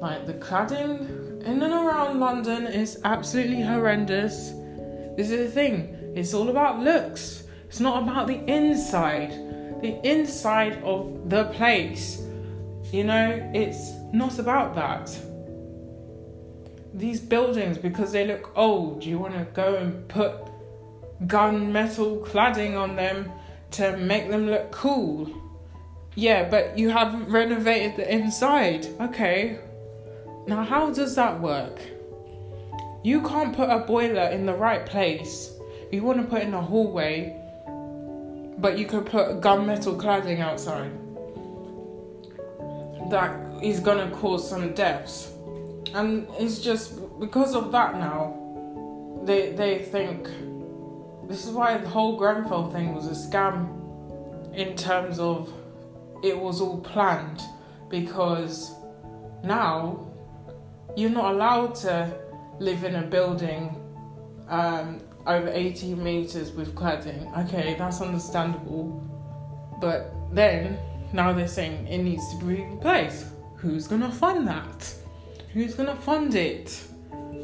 Like 0.00 0.26
the 0.26 0.34
cladding 0.34 1.42
in 1.44 1.62
and 1.62 1.72
around 1.72 2.18
London 2.18 2.66
is 2.66 3.00
absolutely 3.04 3.62
horrendous. 3.62 4.50
This 5.16 5.30
is 5.30 5.46
the 5.46 5.50
thing, 5.50 6.12
it's 6.16 6.34
all 6.34 6.48
about 6.48 6.80
looks, 6.80 7.44
it's 7.68 7.80
not 7.80 8.02
about 8.02 8.26
the 8.26 8.44
inside. 8.50 9.30
The 9.80 10.00
inside 10.08 10.82
of 10.84 11.28
the 11.28 11.44
place. 11.46 12.22
You 12.92 13.04
know, 13.04 13.50
it's 13.54 13.92
not 14.12 14.38
about 14.38 14.74
that 14.74 15.10
these 16.94 17.20
buildings 17.20 17.78
because 17.78 18.12
they 18.12 18.26
look 18.26 18.52
old. 18.56 19.04
You 19.04 19.18
want 19.18 19.34
to 19.34 19.44
go 19.54 19.76
and 19.76 20.06
put 20.08 20.34
gunmetal 21.26 22.26
cladding 22.26 22.78
on 22.78 22.96
them 22.96 23.32
to 23.72 23.96
make 23.96 24.28
them 24.28 24.46
look 24.46 24.70
cool. 24.72 25.30
Yeah, 26.14 26.48
but 26.48 26.78
you 26.78 26.90
haven't 26.90 27.28
renovated 27.30 27.96
the 27.96 28.12
inside. 28.12 28.86
Okay. 29.00 29.58
Now, 30.46 30.62
how 30.62 30.90
does 30.90 31.14
that 31.14 31.40
work? 31.40 31.80
You 33.02 33.22
can't 33.22 33.54
put 33.54 33.70
a 33.70 33.78
boiler 33.78 34.28
in 34.28 34.46
the 34.46 34.54
right 34.54 34.84
place. 34.84 35.52
You 35.90 36.02
want 36.02 36.20
to 36.20 36.26
put 36.26 36.42
in 36.42 36.54
a 36.54 36.62
hallway, 36.62 37.36
but 38.58 38.78
you 38.78 38.86
could 38.86 39.06
put 39.06 39.40
gunmetal 39.40 40.00
cladding 40.00 40.40
outside. 40.40 40.92
That 43.10 43.62
is 43.62 43.80
going 43.80 44.08
to 44.08 44.14
cause 44.16 44.48
some 44.48 44.74
deaths 44.74 45.32
and 45.94 46.26
it's 46.38 46.58
just 46.58 46.98
because 47.20 47.54
of 47.54 47.72
that 47.72 47.94
now 47.94 48.38
they 49.24 49.52
they 49.52 49.78
think 49.78 50.28
this 51.28 51.46
is 51.46 51.52
why 51.52 51.76
the 51.78 51.88
whole 51.88 52.16
Grenfell 52.16 52.70
thing 52.70 52.94
was 52.94 53.06
a 53.06 53.28
scam 53.28 53.68
in 54.54 54.76
terms 54.76 55.18
of 55.18 55.52
it 56.22 56.38
was 56.38 56.60
all 56.60 56.80
planned 56.80 57.42
because 57.88 58.72
now 59.44 60.10
you're 60.96 61.10
not 61.10 61.34
allowed 61.34 61.74
to 61.74 62.14
live 62.58 62.84
in 62.84 62.96
a 62.96 63.02
building 63.02 63.76
um, 64.48 65.00
over 65.26 65.50
18 65.52 66.02
meters 66.02 66.52
with 66.52 66.74
cladding. 66.74 67.46
Okay, 67.46 67.74
that's 67.78 68.00
understandable. 68.00 69.00
But 69.80 70.12
then 70.32 70.78
now 71.12 71.32
they're 71.32 71.48
saying 71.48 71.86
it 71.86 71.98
needs 71.98 72.22
to 72.30 72.44
be 72.44 72.62
replaced. 72.62 73.26
Who's 73.56 73.86
gonna 73.86 74.10
fund 74.10 74.46
that? 74.48 74.94
Who's 75.52 75.74
gonna 75.74 75.96
fund 75.96 76.34
it? 76.34 76.82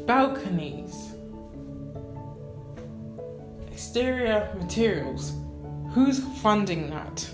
Balconies. 0.05 1.13
Exterior 3.71 4.53
materials. 4.57 5.33
Who's 5.91 6.19
funding 6.41 6.89
that? 6.89 7.29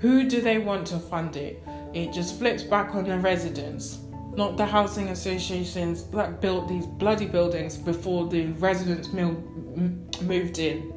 Who 0.00 0.28
do 0.28 0.40
they 0.40 0.58
want 0.58 0.86
to 0.88 0.98
fund 0.98 1.36
it? 1.36 1.62
It 1.92 2.12
just 2.12 2.38
flips 2.38 2.62
back 2.62 2.94
on 2.94 3.04
the 3.04 3.18
residents, 3.18 3.98
not 4.34 4.56
the 4.56 4.64
housing 4.64 5.08
associations 5.08 6.04
that 6.04 6.40
built 6.40 6.68
these 6.68 6.86
bloody 6.86 7.26
buildings 7.26 7.76
before 7.76 8.26
the 8.26 8.46
residents 8.52 9.12
moved 9.12 10.58
in. 10.58 10.92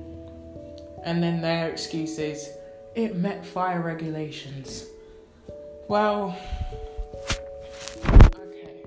And 1.04 1.22
then 1.22 1.42
their 1.42 1.70
excuse 1.70 2.18
is 2.18 2.50
it 2.96 3.18
met 3.18 3.46
fire 3.46 3.82
regulations. 3.82 4.86
Well, 5.90 6.38
okay. 8.06 8.84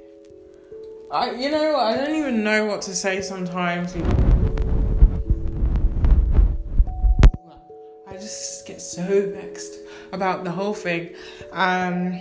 I, 1.12 1.32
you 1.32 1.50
know, 1.50 1.76
I 1.76 1.94
don't 1.94 2.14
even 2.14 2.42
know 2.42 2.64
what 2.64 2.80
to 2.82 2.94
say 2.94 3.20
sometimes. 3.20 3.94
I 8.08 8.12
just 8.14 8.66
get 8.66 8.80
so 8.80 9.30
vexed 9.30 9.75
about 10.12 10.44
the 10.44 10.50
whole 10.50 10.74
thing. 10.74 11.14
Um, 11.52 12.20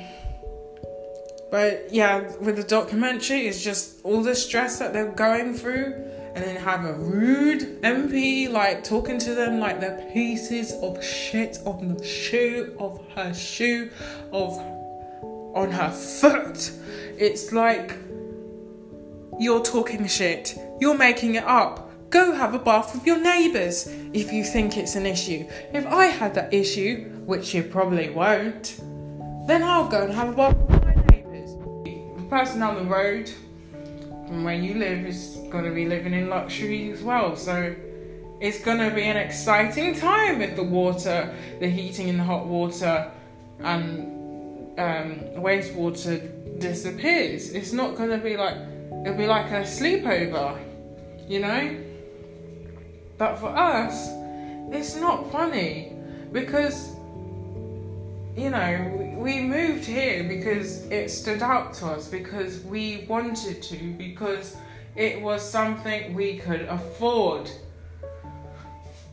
but 1.51 1.87
yeah, 1.91 2.31
with 2.41 2.57
the 2.57 2.63
documentary, 2.63 3.47
it's 3.47 3.63
just 3.63 4.01
all 4.03 4.21
the 4.21 4.35
stress 4.35 4.79
that 4.79 4.93
they're 4.93 5.11
going 5.11 5.53
through, 5.53 5.93
and 6.35 6.43
then 6.43 6.57
have 6.57 6.83
a 6.83 6.93
rude 6.93 7.81
MP 7.81 8.49
like 8.51 8.83
talking 8.83 9.17
to 9.19 9.33
them 9.33 9.59
like 9.59 9.79
they're 9.79 10.09
pieces 10.11 10.73
of 10.81 11.01
shit 11.03 11.59
on 11.65 11.95
the 11.95 12.03
shoe 12.03 12.75
of 12.77 12.99
her 13.15 13.33
shoe 13.33 13.89
of 14.33 14.57
on 15.55 15.71
her 15.71 15.91
foot. 15.91 16.71
It's 17.17 17.53
like 17.53 17.95
you're 19.39 19.63
talking 19.63 20.05
shit. 20.07 20.57
You're 20.81 20.97
making 20.97 21.35
it 21.35 21.45
up. 21.45 21.84
Go 22.09 22.33
have 22.33 22.53
a 22.53 22.59
bath 22.59 22.93
with 22.93 23.05
your 23.05 23.19
neighbours 23.19 23.87
if 24.13 24.31
you 24.31 24.43
think 24.43 24.77
it's 24.77 24.95
an 24.95 25.05
issue. 25.05 25.45
If 25.73 25.85
I 25.87 26.05
had 26.05 26.33
that 26.35 26.53
issue, 26.53 27.09
which 27.25 27.53
you 27.53 27.63
probably 27.63 28.09
won't, 28.09 28.79
then 29.47 29.63
I'll 29.63 29.87
go 29.87 30.03
and 30.03 30.13
have 30.13 30.29
a 30.29 30.33
bath 30.33 30.57
with 30.57 30.83
my 30.83 30.95
neighbours. 31.09 31.51
The 31.83 32.27
person 32.29 32.59
down 32.59 32.75
the 32.75 32.83
road 32.83 33.29
from 34.27 34.43
where 34.43 34.55
you 34.55 34.75
live 34.75 35.05
is 35.05 35.37
going 35.49 35.65
to 35.65 35.71
be 35.71 35.85
living 35.85 36.13
in 36.13 36.29
luxury 36.29 36.91
as 36.91 37.01
well, 37.01 37.35
so 37.35 37.75
it's 38.39 38.59
going 38.63 38.77
to 38.77 38.93
be 38.93 39.03
an 39.03 39.17
exciting 39.17 39.95
time 39.95 40.41
if 40.41 40.55
the 40.55 40.63
water, 40.63 41.35
the 41.59 41.67
heating 41.67 42.09
and 42.09 42.19
the 42.19 42.23
hot 42.23 42.45
water 42.45 43.11
and 43.59 44.79
um, 44.79 45.19
wastewater 45.41 46.59
disappears. 46.59 47.51
It's 47.51 47.71
not 47.71 47.95
going 47.95 48.09
to 48.09 48.17
be 48.17 48.37
like, 48.37 48.57
it'll 49.05 49.17
be 49.17 49.27
like 49.27 49.51
a 49.51 49.61
sleepover, 49.61 50.59
you 51.27 51.39
know? 51.39 51.77
But 53.17 53.37
for 53.37 53.47
us, 53.47 54.09
it's 54.71 54.95
not 54.95 55.31
funny 55.31 55.93
because, 56.31 56.95
you 58.35 58.49
know, 58.49 59.15
we 59.17 59.39
moved 59.39 59.85
here 59.85 60.23
because 60.25 60.85
it 60.87 61.09
stood 61.09 61.41
out 61.41 61.73
to 61.75 61.87
us, 61.87 62.07
because 62.09 62.59
we 62.65 63.05
wanted 63.07 63.63
to, 63.63 63.93
because 63.93 64.57
it 64.95 65.21
was 65.21 65.41
something 65.41 66.13
we 66.13 66.37
could 66.37 66.61
afford. 66.63 67.49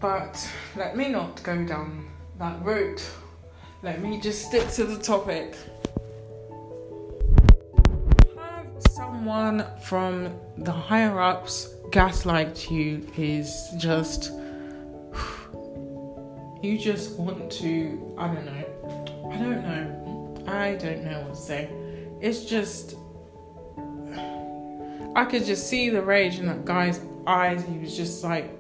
But 0.01 0.49
let 0.75 0.97
me 0.97 1.09
not 1.09 1.41
go 1.45 1.65
down 1.65 2.09
that 2.38 2.61
route. 2.65 3.09
Let 3.83 4.03
me 4.03 4.21
just 4.21 4.47
stick 4.47 4.69
to 4.71 4.85
the 4.85 4.99
topic. 5.01 5.55
Have 8.37 8.67
someone 8.91 9.65
from 9.83 10.35
the 10.59 10.73
higher 10.73 11.21
ups 11.21 11.75
gaslight 11.93 12.71
you 12.71 13.07
is 13.19 13.69
just 13.77 14.33
you 16.63 16.79
just 16.79 17.19
want 17.19 17.53
to 17.53 18.15
I 18.17 18.29
don't 18.29 18.47
know. 18.47 19.31
I 19.31 19.37
don't 19.37 19.63
know. 19.63 20.45
I 20.47 20.75
don't 20.77 21.05
know 21.05 21.21
what 21.21 21.35
to 21.35 21.41
say. 21.41 21.71
It's 22.23 22.47
just 22.47 22.97
I 25.15 25.27
could 25.27 25.45
just 25.45 25.69
see 25.69 25.91
the 25.91 26.01
rage 26.01 26.39
in 26.39 26.47
that 26.47 26.65
guy's 26.65 26.99
eyes. 27.27 27.63
He 27.63 27.77
was 27.79 27.95
just 27.95 28.25
like, 28.25 28.51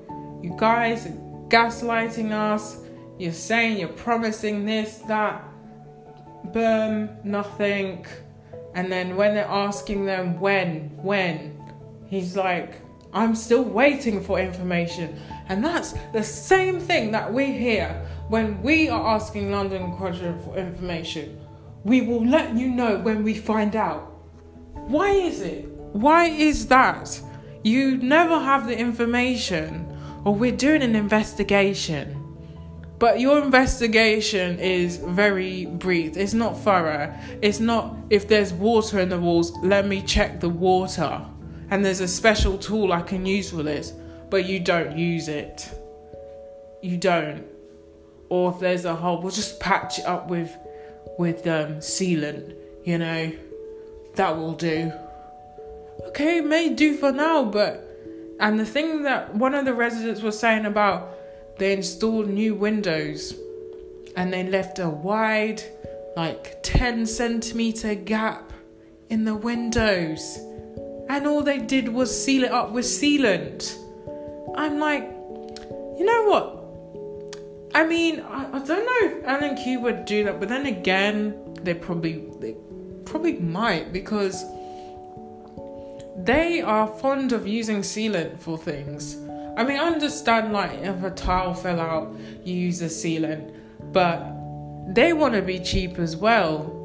You 0.42 0.54
guys 0.58 1.06
are 1.06 1.16
gaslighting 1.48 2.32
us. 2.32 2.80
You're 3.18 3.32
saying 3.32 3.78
you're 3.78 3.88
promising 3.88 4.66
this, 4.66 4.98
that, 5.08 5.42
boom, 6.52 7.08
nothing. 7.24 8.04
And 8.74 8.92
then 8.92 9.16
when 9.16 9.34
they're 9.34 9.44
asking 9.46 10.04
them 10.04 10.38
when, 10.40 10.90
when, 11.02 11.58
he's 12.06 12.36
like, 12.36 12.81
I'm 13.14 13.34
still 13.34 13.62
waiting 13.62 14.22
for 14.22 14.38
information. 14.38 15.20
And 15.48 15.62
that's 15.62 15.94
the 16.12 16.22
same 16.22 16.80
thing 16.80 17.10
that 17.12 17.32
we 17.32 17.52
hear 17.52 18.06
when 18.28 18.62
we 18.62 18.88
are 18.88 19.14
asking 19.14 19.50
London 19.50 19.92
Quadrant 19.96 20.42
for 20.44 20.56
information. 20.56 21.38
We 21.84 22.00
will 22.00 22.26
let 22.26 22.56
you 22.56 22.68
know 22.68 22.98
when 22.98 23.22
we 23.22 23.34
find 23.34 23.76
out. 23.76 24.12
Why 24.72 25.10
is 25.10 25.42
it? 25.42 25.68
Why 25.92 26.26
is 26.26 26.68
that? 26.68 27.20
You 27.62 27.98
never 27.98 28.38
have 28.38 28.66
the 28.66 28.76
information, 28.76 29.86
or 30.24 30.34
we're 30.34 30.56
doing 30.56 30.82
an 30.82 30.96
investigation. 30.96 32.18
But 32.98 33.20
your 33.20 33.42
investigation 33.42 34.58
is 34.58 34.96
very 34.96 35.66
brief. 35.66 36.16
It's 36.16 36.34
not 36.34 36.58
thorough. 36.58 37.12
It's 37.42 37.60
not 37.60 37.96
if 38.10 38.26
there's 38.26 38.52
water 38.52 39.00
in 39.00 39.08
the 39.08 39.18
walls, 39.18 39.52
let 39.62 39.86
me 39.86 40.02
check 40.02 40.40
the 40.40 40.48
water 40.48 41.26
and 41.72 41.82
there's 41.82 42.00
a 42.00 42.06
special 42.06 42.58
tool 42.58 42.92
I 42.92 43.00
can 43.00 43.24
use 43.24 43.50
for 43.50 43.62
this, 43.62 43.94
but 44.28 44.44
you 44.44 44.60
don't 44.60 44.98
use 44.98 45.26
it. 45.26 45.70
You 46.82 46.98
don't. 46.98 47.46
Or 48.28 48.52
if 48.52 48.60
there's 48.60 48.84
a 48.84 48.94
hole, 48.94 49.22
we'll 49.22 49.32
just 49.32 49.58
patch 49.58 49.98
it 49.98 50.04
up 50.04 50.28
with 50.28 50.54
with 51.18 51.46
um, 51.46 51.76
sealant, 51.76 52.54
you 52.84 52.98
know. 52.98 53.32
That 54.16 54.36
will 54.36 54.52
do. 54.52 54.92
Okay, 56.08 56.42
may 56.42 56.68
do 56.74 56.94
for 56.94 57.10
now, 57.10 57.42
but 57.42 57.88
and 58.38 58.60
the 58.60 58.66
thing 58.66 59.04
that 59.04 59.34
one 59.34 59.54
of 59.54 59.64
the 59.64 59.72
residents 59.72 60.20
was 60.20 60.38
saying 60.38 60.66
about 60.66 61.08
they 61.56 61.72
installed 61.72 62.28
new 62.28 62.54
windows 62.54 63.34
and 64.14 64.30
they 64.30 64.46
left 64.46 64.78
a 64.78 64.90
wide 64.90 65.62
like 66.18 66.62
10 66.62 67.06
centimeter 67.06 67.94
gap 67.94 68.52
in 69.08 69.24
the 69.24 69.34
windows 69.34 70.38
and 71.12 71.26
all 71.26 71.42
they 71.42 71.58
did 71.58 71.88
was 71.88 72.10
seal 72.24 72.42
it 72.42 72.50
up 72.50 72.70
with 72.70 72.86
sealant. 72.86 73.76
I'm 74.56 74.78
like, 74.78 75.02
you 75.02 76.04
know 76.06 76.24
what? 76.24 76.58
I 77.74 77.86
mean, 77.86 78.20
I, 78.20 78.46
I 78.46 78.58
don't 78.60 78.68
know 78.68 79.18
if 79.18 79.24
L&Q 79.42 79.80
would 79.80 80.06
do 80.06 80.24
that, 80.24 80.40
but 80.40 80.48
then 80.48 80.64
again, 80.64 81.54
they 81.60 81.74
probably 81.74 82.24
they 82.40 82.56
probably 83.04 83.34
might 83.40 83.92
because 83.92 84.42
they 86.16 86.62
are 86.62 86.86
fond 86.86 87.32
of 87.32 87.46
using 87.46 87.82
sealant 87.82 88.38
for 88.38 88.56
things. 88.56 89.16
I 89.58 89.64
mean, 89.64 89.78
I 89.78 89.84
understand 89.84 90.54
like 90.54 90.72
if 90.80 91.04
a 91.04 91.10
tile 91.10 91.52
fell 91.52 91.78
out, 91.78 92.16
you 92.42 92.54
use 92.54 92.80
a 92.80 92.86
sealant, 92.86 93.54
but 93.92 94.18
they 94.94 95.12
want 95.12 95.34
to 95.34 95.42
be 95.42 95.58
cheap 95.60 95.98
as 95.98 96.16
well. 96.16 96.78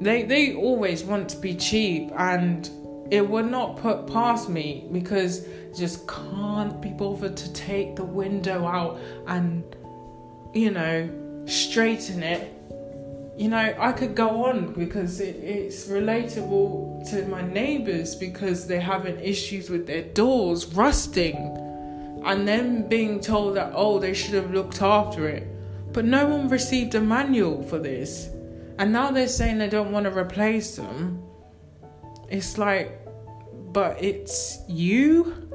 They 0.00 0.22
they 0.22 0.54
always 0.54 1.04
want 1.04 1.28
to 1.30 1.36
be 1.36 1.54
cheap 1.54 2.10
and 2.16 2.70
it 3.10 3.28
would 3.28 3.50
not 3.50 3.76
put 3.76 4.06
past 4.06 4.48
me 4.48 4.86
because 4.92 5.46
just 5.76 6.06
can't 6.06 6.80
be 6.80 6.90
bothered 6.90 7.36
to 7.36 7.52
take 7.52 7.96
the 7.96 8.04
window 8.04 8.66
out 8.66 8.98
and 9.26 9.64
you 10.54 10.70
know 10.70 11.08
straighten 11.46 12.22
it. 12.22 12.54
You 13.36 13.48
know 13.48 13.74
i 13.78 13.92
could 13.92 14.14
go 14.14 14.44
on 14.44 14.74
because 14.74 15.18
it, 15.20 15.34
it's 15.36 15.88
relatable 15.88 17.08
to 17.10 17.26
my 17.26 17.40
neighbors 17.40 18.14
because 18.14 18.66
they're 18.66 18.82
having 18.82 19.18
issues 19.18 19.70
with 19.70 19.86
their 19.86 20.02
doors 20.02 20.66
rusting 20.74 21.36
and 22.24 22.46
then 22.46 22.86
being 22.86 23.18
told 23.18 23.56
that 23.56 23.72
oh 23.74 23.98
they 23.98 24.12
should 24.12 24.34
have 24.34 24.52
looked 24.52 24.82
after 24.82 25.26
it. 25.28 25.46
But 25.92 26.04
no 26.04 26.26
one 26.26 26.48
received 26.48 26.94
a 26.94 27.00
manual 27.00 27.62
for 27.62 27.78
this. 27.78 28.30
And 28.78 28.92
now 28.92 29.10
they're 29.10 29.28
saying 29.28 29.58
they 29.58 29.68
don't 29.68 29.90
want 29.90 30.04
to 30.04 30.16
replace 30.16 30.76
them. 30.76 31.22
It's 32.28 32.58
like 32.58 32.99
but 33.72 34.02
it's 34.02 34.60
you. 34.68 35.48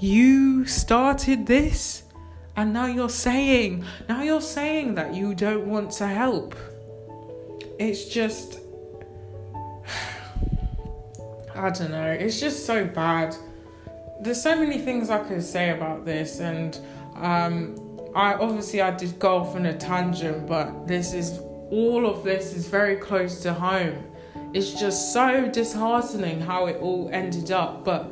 You 0.00 0.64
started 0.66 1.46
this. 1.46 2.04
And 2.56 2.72
now 2.72 2.86
you're 2.86 3.10
saying, 3.10 3.84
now 4.08 4.22
you're 4.22 4.40
saying 4.40 4.94
that 4.94 5.14
you 5.14 5.34
don't 5.34 5.66
want 5.66 5.90
to 5.92 6.06
help. 6.06 6.54
It's 7.78 8.06
just, 8.06 8.60
I 11.54 11.68
don't 11.68 11.90
know, 11.90 12.12
it's 12.12 12.40
just 12.40 12.64
so 12.64 12.86
bad. 12.86 13.36
There's 14.22 14.40
so 14.42 14.58
many 14.58 14.78
things 14.78 15.10
I 15.10 15.18
could 15.18 15.42
say 15.42 15.68
about 15.76 16.06
this, 16.06 16.40
and 16.40 16.80
um, 17.16 17.76
I 18.14 18.32
obviously 18.32 18.80
I 18.80 18.90
did 18.92 19.18
go 19.18 19.36
off 19.36 19.54
on 19.54 19.66
a 19.66 19.76
tangent, 19.76 20.46
but 20.46 20.86
this 20.86 21.12
is 21.12 21.38
all 21.70 22.06
of 22.06 22.24
this 22.24 22.54
is 22.54 22.68
very 22.68 22.96
close 22.96 23.42
to 23.42 23.52
home 23.52 24.02
it's 24.56 24.72
just 24.72 25.12
so 25.12 25.46
disheartening 25.48 26.40
how 26.40 26.64
it 26.66 26.76
all 26.80 27.10
ended 27.12 27.50
up 27.50 27.84
but 27.84 28.10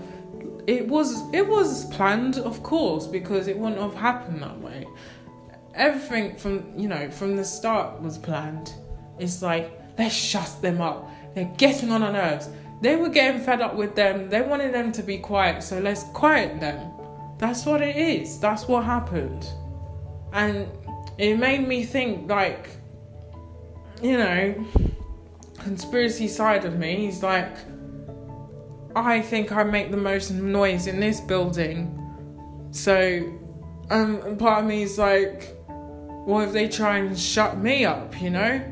it 0.67 0.87
was 0.89 1.23
it 1.33 1.47
was 1.47 1.85
planned 1.87 2.39
of 2.39 2.63
course 2.63 3.07
because 3.07 3.49
it 3.49 3.59
wouldn't 3.59 3.81
have 3.81 3.95
happened 3.95 4.43
that 4.43 4.59
way. 4.61 4.87
Everything 5.75 6.37
from 6.37 6.79
you 6.79 6.89
know 6.89 7.11
from 7.11 7.37
the 7.37 7.45
start 7.45 8.01
was 8.01 8.19
planned. 8.19 8.73
It's 9.19 9.43
like 9.43 9.79
let's 9.99 10.15
shut 10.15 10.51
them 10.63 10.81
up. 10.81 11.11
They're 11.35 11.53
getting 11.57 11.91
on 11.91 12.03
our 12.03 12.13
nerves. 12.13 12.49
They 12.81 12.97
were 12.97 13.09
getting 13.09 13.41
fed 13.41 13.61
up 13.61 13.75
with 13.75 13.95
them. 13.95 14.29
They 14.29 14.43
wanted 14.43 14.75
them 14.75 14.93
to 14.93 15.03
be 15.03 15.19
quiet 15.19 15.63
so 15.63 15.79
let's 15.79 16.05
quiet 16.15 16.61
them. 16.61 16.91
That's 17.39 17.67
what 17.67 17.83
it 17.83 17.97
is. 17.97 18.39
That's 18.39 18.69
what 18.69 18.85
happened. 18.85 19.47
And 20.33 20.69
it 21.19 21.39
made 21.39 21.67
me 21.67 21.85
think 21.85 22.31
like 22.31 22.69
you 24.03 24.17
know 24.17 24.67
conspiracy 25.65 26.29
side 26.29 26.67
of 26.67 26.79
me 26.79 27.09
is 27.09 27.23
like, 27.23 27.57
I 28.95 29.23
think 29.23 29.51
I 29.51 29.65
make 29.65 29.91
the 29.91 29.97
most 29.97 30.31
noise 30.31 30.87
in 30.87 31.01
this 31.01 31.21
building. 31.23 31.79
So, 32.71 33.33
um, 33.91 34.37
part 34.37 34.63
of 34.63 34.69
me 34.69 34.83
is 34.83 34.99
like, 34.99 35.57
what 36.27 36.49
if 36.49 36.53
they 36.53 36.69
try 36.69 36.99
and 36.99 37.19
shut 37.19 37.57
me 37.57 37.87
up, 37.87 38.21
you 38.21 38.29
know? 38.29 38.63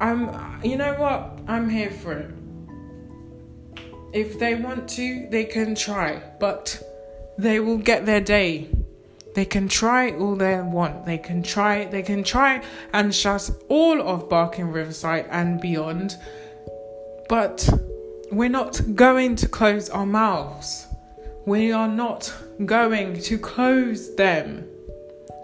I'm, 0.00 0.62
you 0.62 0.76
know 0.76 0.94
what? 0.94 1.40
I'm 1.48 1.68
here 1.68 1.90
for 1.90 2.12
it. 2.12 2.30
If 4.12 4.38
they 4.38 4.54
want 4.54 4.88
to, 4.90 5.26
they 5.30 5.44
can 5.44 5.74
try, 5.74 6.22
but 6.38 6.80
they 7.36 7.58
will 7.58 7.78
get 7.78 8.06
their 8.06 8.20
day. 8.20 8.70
They 9.36 9.44
can 9.44 9.68
try 9.68 10.12
all 10.12 10.34
they 10.34 10.58
want. 10.62 11.04
They 11.04 11.18
can 11.18 11.42
try, 11.42 11.84
they 11.84 12.02
can 12.02 12.24
try 12.24 12.62
and 12.94 13.14
shut 13.14 13.50
all 13.68 14.00
of 14.00 14.30
Barking 14.30 14.72
Riverside 14.72 15.26
and 15.30 15.60
beyond. 15.60 16.16
But 17.28 17.68
we're 18.32 18.48
not 18.48 18.80
going 18.94 19.36
to 19.36 19.46
close 19.46 19.90
our 19.90 20.06
mouths. 20.06 20.86
We 21.44 21.70
are 21.70 21.86
not 21.86 22.32
going 22.64 23.20
to 23.20 23.38
close 23.38 24.14
them. 24.14 24.66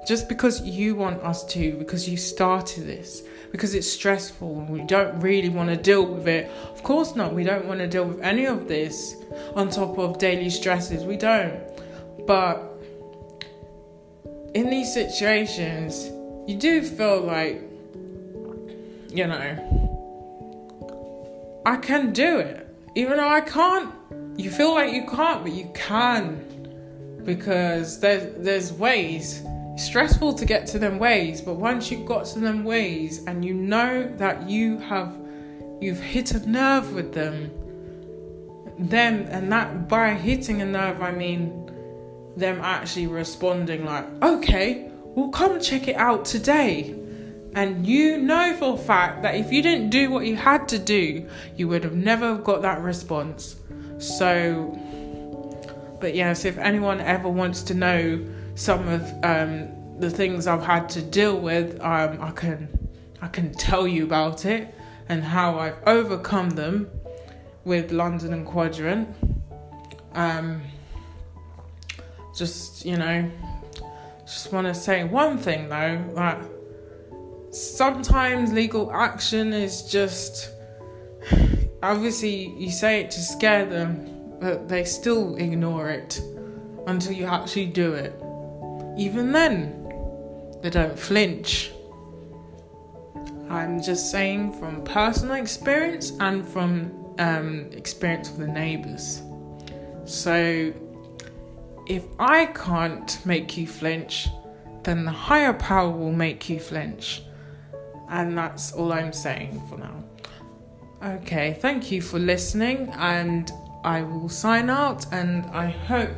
Just 0.09 0.27
because 0.27 0.63
you 0.63 0.95
want 0.95 1.23
us 1.23 1.45
to, 1.53 1.73
because 1.73 2.09
you 2.09 2.17
started 2.17 2.87
this, 2.87 3.25
because 3.51 3.75
it's 3.75 3.87
stressful 3.87 4.61
and 4.61 4.71
we 4.71 4.81
don't 4.85 5.21
really 5.21 5.51
want 5.51 5.69
to 5.69 5.77
deal 5.77 6.07
with 6.07 6.27
it. 6.27 6.51
Of 6.73 6.83
course 6.83 7.15
not. 7.15 7.35
We 7.35 7.45
don't 7.45 7.67
want 7.67 7.81
to 7.81 7.89
deal 7.89 8.07
with 8.07 8.23
any 8.23 8.47
of 8.47 8.69
this 8.69 9.17
on 9.55 9.69
top 9.69 9.99
of 9.99 10.17
daily 10.17 10.49
stresses. 10.49 11.05
We 11.05 11.19
don't. 11.19 11.61
But 12.27 12.72
in 14.55 14.69
these 14.69 14.93
situations, 14.93 16.11
you 16.47 16.57
do 16.57 16.83
feel 16.83 17.21
like, 17.21 17.63
you 19.09 19.27
know, 19.27 19.83
I 21.65 21.77
can 21.77 22.13
do 22.13 22.39
it. 22.39 22.69
Even 22.95 23.17
though 23.17 23.29
I 23.29 23.41
can't, 23.41 23.95
you 24.37 24.51
feel 24.51 24.75
like 24.75 24.93
you 24.93 25.07
can't, 25.07 25.43
but 25.43 25.53
you 25.53 25.71
can. 25.75 26.49
Because 27.25 28.01
there's 28.01 28.35
there's 28.45 28.73
ways. 28.73 29.43
It's 29.75 29.85
stressful 29.85 30.35
to 30.35 30.45
get 30.45 30.67
to 30.69 30.79
them 30.79 30.99
ways, 30.99 31.41
but 31.41 31.55
once 31.55 31.91
you've 31.91 32.05
got 32.05 32.27
to 32.27 32.41
them 32.41 32.65
ways 32.65 33.25
and 33.27 33.45
you 33.45 33.55
know 33.55 34.13
that 34.17 34.49
you 34.51 34.79
have 34.79 35.17
you've 35.81 36.01
hit 36.01 36.33
a 36.33 36.47
nerve 36.49 36.93
with 36.93 37.15
them, 37.15 37.51
them 38.79 39.27
and 39.31 39.51
that 39.53 39.89
by 39.89 40.15
hitting 40.15 40.61
a 40.61 40.67
nerve 40.67 41.01
I 41.01 41.13
mean 41.13 41.62
them 42.37 42.61
actually 42.63 43.07
responding 43.07 43.85
like, 43.85 44.07
okay, 44.23 44.91
we'll 45.15 45.31
come 45.31 45.61
check 45.61 45.89
it 45.89 45.97
out 45.97 46.25
today. 46.25 46.95
And 47.55 47.87
you 47.87 48.17
know 48.17 48.57
for 48.57 48.75
a 48.75 48.79
fact 48.79 49.23
that 49.23 49.35
if 49.35 49.53
you 49.53 49.61
didn't 49.61 49.91
do 49.91 50.11
what 50.11 50.25
you 50.25 50.37
had 50.37 50.69
to 50.69 50.79
do, 50.79 51.29
you 51.57 51.69
would 51.69 51.85
have 51.85 51.95
never 51.95 52.37
got 52.37 52.63
that 52.63 52.81
response. 52.81 53.57
So, 53.99 54.79
but 56.01 56.15
yes, 56.15 56.45
if 56.47 56.57
anyone 56.57 57.01
ever 57.01 57.29
wants 57.29 57.63
to 57.65 57.75
know 57.75 58.25
some 58.55 58.89
of 58.89 59.03
um, 59.23 59.69
the 60.01 60.11
things 60.11 60.47
I've 60.47 60.63
had 60.63 60.89
to 60.91 61.03
deal 61.03 61.39
with, 61.39 61.79
um, 61.81 62.19
I 62.23 62.31
can 62.31 62.69
I 63.21 63.29
can 63.29 63.53
tell 63.53 63.87
you 63.87 64.05
about 64.05 64.47
it 64.47 64.75
and 65.09 65.23
how 65.23 65.59
I've 65.59 65.77
overcome 65.87 66.51
them 66.51 66.91
with 67.65 67.93
London 67.93 68.33
and 68.33 68.47
Quadrant. 68.47 69.09
Um, 70.15 70.63
just 72.35 72.85
you 72.85 72.97
know, 72.97 73.31
just 74.25 74.53
want 74.53 74.67
to 74.67 74.75
say 74.75 75.05
one 75.05 75.39
thing 75.39 75.69
though 75.69 76.03
that 76.15 76.45
sometimes 77.53 78.53
legal 78.53 78.91
action 78.93 79.53
is 79.53 79.83
just 79.83 80.51
obviously 81.83 82.49
you 82.57 82.71
say 82.71 83.01
it 83.01 83.11
to 83.11 83.21
scare 83.21 83.67
them, 83.67 84.39
but 84.41 84.69
they 84.69 84.85
still 84.85 85.37
ignore 85.37 85.91
it 85.91 86.21
until 86.87 87.13
you 87.13 87.27
actually 87.27 87.67
do 87.67 87.93
it. 87.95 88.15
Even 88.97 89.33
then, 89.33 89.79
they 90.63 90.71
don't 90.71 90.99
flinch. 90.99 91.73
I'm 93.49 93.83
just 93.83 94.11
saying 94.11 94.53
from 94.53 94.83
personal 94.85 95.37
experience 95.37 96.13
and 96.21 96.47
from 96.47 97.15
um, 97.19 97.69
experience 97.73 98.31
of 98.31 98.39
the 98.39 98.47
neighbours. 98.47 99.23
So, 100.05 100.73
if 101.87 102.05
I 102.19 102.47
can't 102.47 103.25
make 103.27 103.57
you 103.57 103.67
flinch, 103.67 104.29
then 104.85 105.05
the 105.05 105.13
higher 105.13 105.53
power 105.53 105.91
will 105.91 106.13
make 106.13 106.49
you 106.49 106.59
flinch. 106.59 107.23
And 108.09 108.37
that's 108.37 108.73
all 108.73 108.93
I'm 108.93 109.13
saying 109.13 109.63
for 109.69 109.79
now. 109.79 110.05
Okay, 111.03 111.57
thank 111.61 111.91
you 111.91 112.01
for 112.01 112.19
listening, 112.19 112.89
and 112.97 113.51
I 113.85 114.03
will 114.03 114.29
sign 114.29 114.71
out. 114.71 115.07
And 115.13 115.45
I 115.47 115.71
hope 115.71 116.11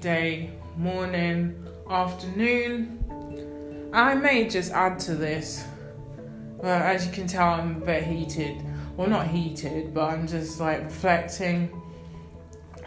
day, 0.00 0.50
morning, 0.76 1.66
afternoon. 1.90 3.90
I 3.92 4.14
may 4.14 4.48
just 4.48 4.72
add 4.72 4.98
to 5.00 5.14
this. 5.14 5.64
Well, 6.56 6.82
as 6.82 7.06
you 7.06 7.12
can 7.12 7.26
tell, 7.26 7.48
I'm 7.48 7.82
a 7.82 7.86
bit 7.86 8.04
heated. 8.04 8.62
Well, 8.96 9.08
not 9.08 9.28
heated, 9.28 9.94
but 9.94 10.10
I'm 10.10 10.26
just 10.26 10.58
like 10.58 10.84
reflecting. 10.84 11.70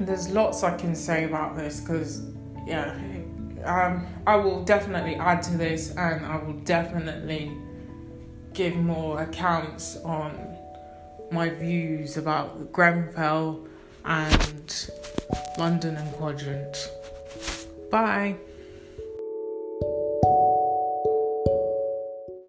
There's 0.06 0.30
lots 0.30 0.64
I 0.64 0.76
can 0.78 0.96
say 0.96 1.26
about 1.26 1.56
this 1.56 1.80
because, 1.80 2.24
yeah, 2.66 2.98
um, 3.64 4.08
I 4.26 4.36
will 4.36 4.64
definitely 4.64 5.16
add 5.16 5.42
to 5.44 5.58
this 5.58 5.92
and 5.96 6.26
I 6.26 6.38
will 6.38 6.60
definitely 6.66 7.52
give 8.54 8.76
more 8.76 9.22
accounts 9.22 9.98
on 9.98 10.58
my 11.32 11.50
views 11.50 12.18
about 12.18 12.72
Grenfell 12.72 13.66
and 14.04 14.90
London 15.58 15.96
and 15.96 16.12
Quadrant. 16.14 16.92
Bye. 17.90 18.36